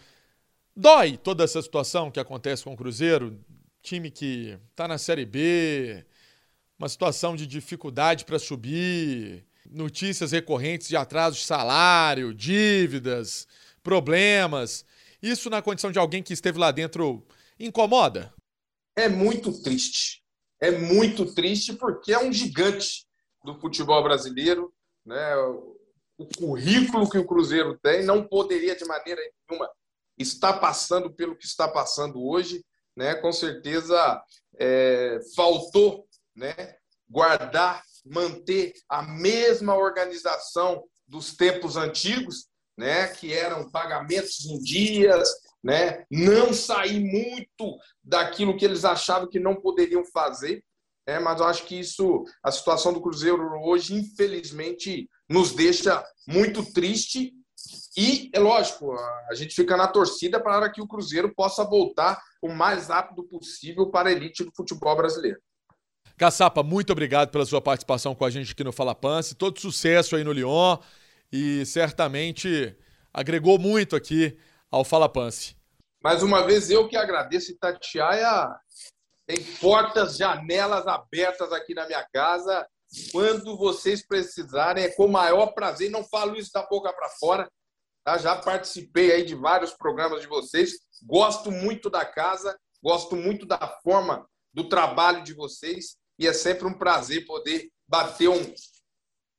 Dói 0.74 1.16
toda 1.16 1.44
essa 1.44 1.60
situação 1.60 2.10
que 2.10 2.20
acontece 2.20 2.64
com 2.64 2.72
o 2.72 2.76
Cruzeiro, 2.76 3.38
time 3.82 4.10
que 4.10 4.56
está 4.70 4.86
na 4.86 4.96
Série 4.96 5.26
B, 5.26 6.06
uma 6.78 6.88
situação 6.88 7.34
de 7.34 7.46
dificuldade 7.46 8.24
para 8.24 8.38
subir, 8.38 9.44
notícias 9.68 10.32
recorrentes 10.32 10.88
de 10.88 10.96
atraso 10.96 11.36
de 11.36 11.44
salário, 11.44 12.32
dívidas, 12.32 13.46
problemas. 13.82 14.84
Isso 15.20 15.50
na 15.50 15.60
condição 15.60 15.90
de 15.90 15.98
alguém 15.98 16.22
que 16.22 16.32
esteve 16.32 16.58
lá 16.58 16.70
dentro 16.70 17.26
incomoda? 17.58 18.32
é 18.96 19.08
muito 19.08 19.52
triste. 19.62 20.22
É 20.60 20.70
muito 20.70 21.34
triste 21.34 21.72
porque 21.72 22.12
é 22.12 22.18
um 22.18 22.32
gigante 22.32 23.06
do 23.42 23.58
futebol 23.58 24.02
brasileiro, 24.02 24.72
né? 25.04 25.36
O 25.36 26.26
currículo 26.38 27.08
que 27.08 27.18
o 27.18 27.26
Cruzeiro 27.26 27.78
tem 27.82 28.04
não 28.04 28.26
poderia 28.26 28.76
de 28.76 28.84
maneira 28.84 29.20
nenhuma 29.48 29.70
estar 30.18 30.54
passando 30.54 31.10
pelo 31.12 31.36
que 31.36 31.46
está 31.46 31.66
passando 31.66 32.22
hoje, 32.22 32.64
né? 32.96 33.14
Com 33.14 33.32
certeza 33.32 34.22
é, 34.58 35.18
faltou, 35.34 36.06
né? 36.36 36.76
Guardar, 37.08 37.82
manter 38.04 38.74
a 38.88 39.02
mesma 39.02 39.74
organização 39.74 40.84
dos 41.06 41.34
tempos 41.34 41.76
antigos, 41.76 42.48
né? 42.76 43.08
Que 43.08 43.32
eram 43.32 43.70
pagamentos 43.70 44.44
em 44.44 44.58
dias, 44.58 45.28
né? 45.62 46.04
Não 46.10 46.52
sair 46.52 47.00
muito 47.00 47.78
daquilo 48.02 48.56
que 48.56 48.64
eles 48.64 48.84
achavam 48.84 49.28
que 49.28 49.40
não 49.40 49.56
poderiam 49.56 50.04
fazer, 50.04 50.62
é, 51.10 51.18
mas 51.18 51.40
eu 51.40 51.46
acho 51.46 51.64
que 51.64 51.78
isso, 51.78 52.24
a 52.42 52.52
situação 52.52 52.92
do 52.92 53.00
Cruzeiro 53.00 53.42
hoje, 53.62 53.94
infelizmente, 53.94 55.08
nos 55.28 55.52
deixa 55.52 56.04
muito 56.26 56.64
triste. 56.72 57.32
E, 57.96 58.30
é 58.32 58.38
lógico, 58.38 58.92
a 59.28 59.34
gente 59.34 59.54
fica 59.54 59.76
na 59.76 59.88
torcida 59.88 60.40
para 60.40 60.70
que 60.70 60.80
o 60.80 60.86
Cruzeiro 60.86 61.34
possa 61.34 61.64
voltar 61.64 62.22
o 62.40 62.48
mais 62.48 62.88
rápido 62.88 63.24
possível 63.24 63.90
para 63.90 64.08
a 64.08 64.12
elite 64.12 64.44
do 64.44 64.52
futebol 64.54 64.96
brasileiro. 64.96 65.40
Caçapa, 66.16 66.62
muito 66.62 66.92
obrigado 66.92 67.30
pela 67.30 67.44
sua 67.44 67.60
participação 67.60 68.14
com 68.14 68.24
a 68.24 68.30
gente 68.30 68.52
aqui 68.52 68.62
no 68.62 68.72
Fala 68.72 68.94
Pance. 68.94 69.34
Todo 69.34 69.60
sucesso 69.60 70.14
aí 70.14 70.22
no 70.22 70.32
Lyon 70.32 70.76
e 71.32 71.66
certamente 71.66 72.76
agregou 73.12 73.58
muito 73.58 73.96
aqui 73.96 74.38
ao 74.70 74.84
Fala 74.84 75.08
Pance. 75.08 75.56
Mais 76.02 76.22
uma 76.22 76.46
vez, 76.46 76.70
eu 76.70 76.88
que 76.88 76.96
agradeço 76.96 77.50
Itatiaia 77.50 78.54
tem 79.30 79.44
portas, 79.60 80.16
janelas 80.16 80.88
abertas 80.88 81.52
aqui 81.52 81.72
na 81.72 81.86
minha 81.86 82.04
casa. 82.12 82.66
Quando 83.12 83.56
vocês 83.56 84.04
precisarem, 84.04 84.82
é 84.82 84.88
com 84.88 85.04
o 85.04 85.12
maior 85.12 85.54
prazer. 85.54 85.88
Não 85.88 86.02
falo 86.02 86.34
isso 86.34 86.50
da 86.52 86.66
boca 86.66 86.92
para 86.92 87.08
fora. 87.10 87.48
Tá? 88.04 88.18
Já 88.18 88.34
participei 88.34 89.12
aí 89.12 89.24
de 89.24 89.36
vários 89.36 89.72
programas 89.72 90.20
de 90.20 90.26
vocês. 90.26 90.72
Gosto 91.04 91.52
muito 91.52 91.88
da 91.88 92.04
casa, 92.04 92.58
gosto 92.82 93.14
muito 93.14 93.46
da 93.46 93.58
forma 93.84 94.28
do 94.52 94.68
trabalho 94.68 95.22
de 95.22 95.32
vocês. 95.32 95.96
E 96.18 96.26
é 96.26 96.32
sempre 96.32 96.66
um 96.66 96.76
prazer 96.76 97.24
poder 97.24 97.70
bater 97.86 98.28
um, 98.28 98.54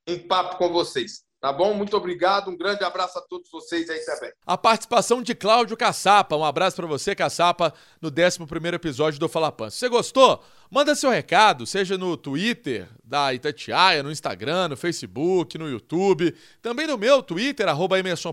um 0.08 0.26
papo 0.26 0.58
com 0.58 0.72
vocês. 0.72 1.26
Tá 1.42 1.52
bom? 1.52 1.74
Muito 1.74 1.98
obrigado. 1.98 2.52
Um 2.52 2.56
grande 2.56 2.84
abraço 2.84 3.18
a 3.18 3.22
todos 3.22 3.50
vocês 3.50 3.90
aí 3.90 4.00
também. 4.06 4.32
A 4.46 4.56
participação 4.56 5.24
de 5.24 5.34
Cláudio 5.34 5.76
Caçapa. 5.76 6.36
Um 6.36 6.46
abraço 6.46 6.76
para 6.76 6.86
você, 6.86 7.16
Caçapa, 7.16 7.74
no 8.00 8.10
11 8.10 8.76
episódio 8.76 9.20
do 9.20 9.28
Fala 9.28 9.52
Pan. 9.52 9.72
Se 9.72 9.80
você 9.80 9.90
gostou, 9.90 10.44
manda 10.70 10.94
seu 10.94 11.10
recado, 11.10 11.66
seja 11.66 11.98
no 11.98 12.16
Twitter 12.16 12.88
da 13.04 13.34
Itatiaia, 13.34 14.04
no 14.04 14.12
Instagram, 14.12 14.68
no 14.68 14.78
Facebook, 14.78 15.58
no 15.58 15.68
YouTube, 15.68 16.32
também 16.62 16.86
no 16.86 16.96
meu 16.96 17.24
Twitter, 17.24 17.68
arroba 17.68 17.98
Emerson 17.98 18.32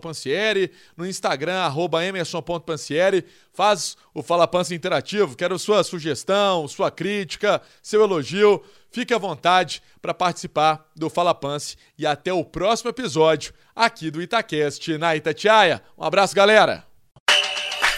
no 0.95 1.07
Instagram, 1.07 1.61
arroba 1.61 2.05
emerson.pansieri. 2.05 3.25
Faz 3.55 3.97
o 4.13 4.23
Fala 4.23 4.47
Pança 4.47 4.75
interativo. 4.75 5.35
Quero 5.35 5.59
sua 5.59 5.83
sugestão, 5.83 6.69
sua 6.69 6.91
crítica, 6.91 7.63
seu 7.83 8.03
elogio. 8.03 8.63
Fique 8.91 9.13
à 9.13 9.19
vontade 9.19 9.83
para 10.01 10.15
participar 10.15 10.87
do 10.97 11.11
Fala 11.11 11.35
Pance 11.35 11.77
e 11.99 12.07
até 12.07 12.33
o 12.33 12.45
próximo 12.45 12.91
episódio 12.91 13.53
aqui 13.75 14.11
do 14.11 14.23
Itacast 14.23 14.97
na 14.99 15.15
Itatiaia. 15.15 15.83
Um 15.97 16.05
abraço, 16.05 16.35
galera! 16.35 16.85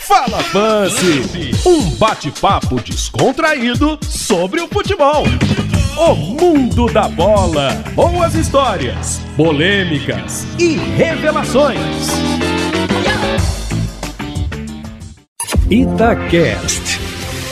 Fala 0.00 0.42
Pance, 0.53 1.53
um 1.64 1.90
bate-papo 1.96 2.81
descontraído 2.83 3.96
sobre 4.05 4.61
o 4.61 4.66
futebol. 4.66 5.22
O 5.96 6.14
mundo 6.16 6.92
da 6.92 7.09
bola, 7.09 7.70
boas 7.94 8.35
histórias, 8.35 9.20
polêmicas 9.37 10.44
e 10.59 10.74
revelações. 10.96 12.09
Itacast. 15.70 16.98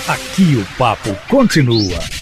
Aqui 0.08 0.56
o 0.56 0.66
papo 0.76 1.14
continua. 1.28 2.17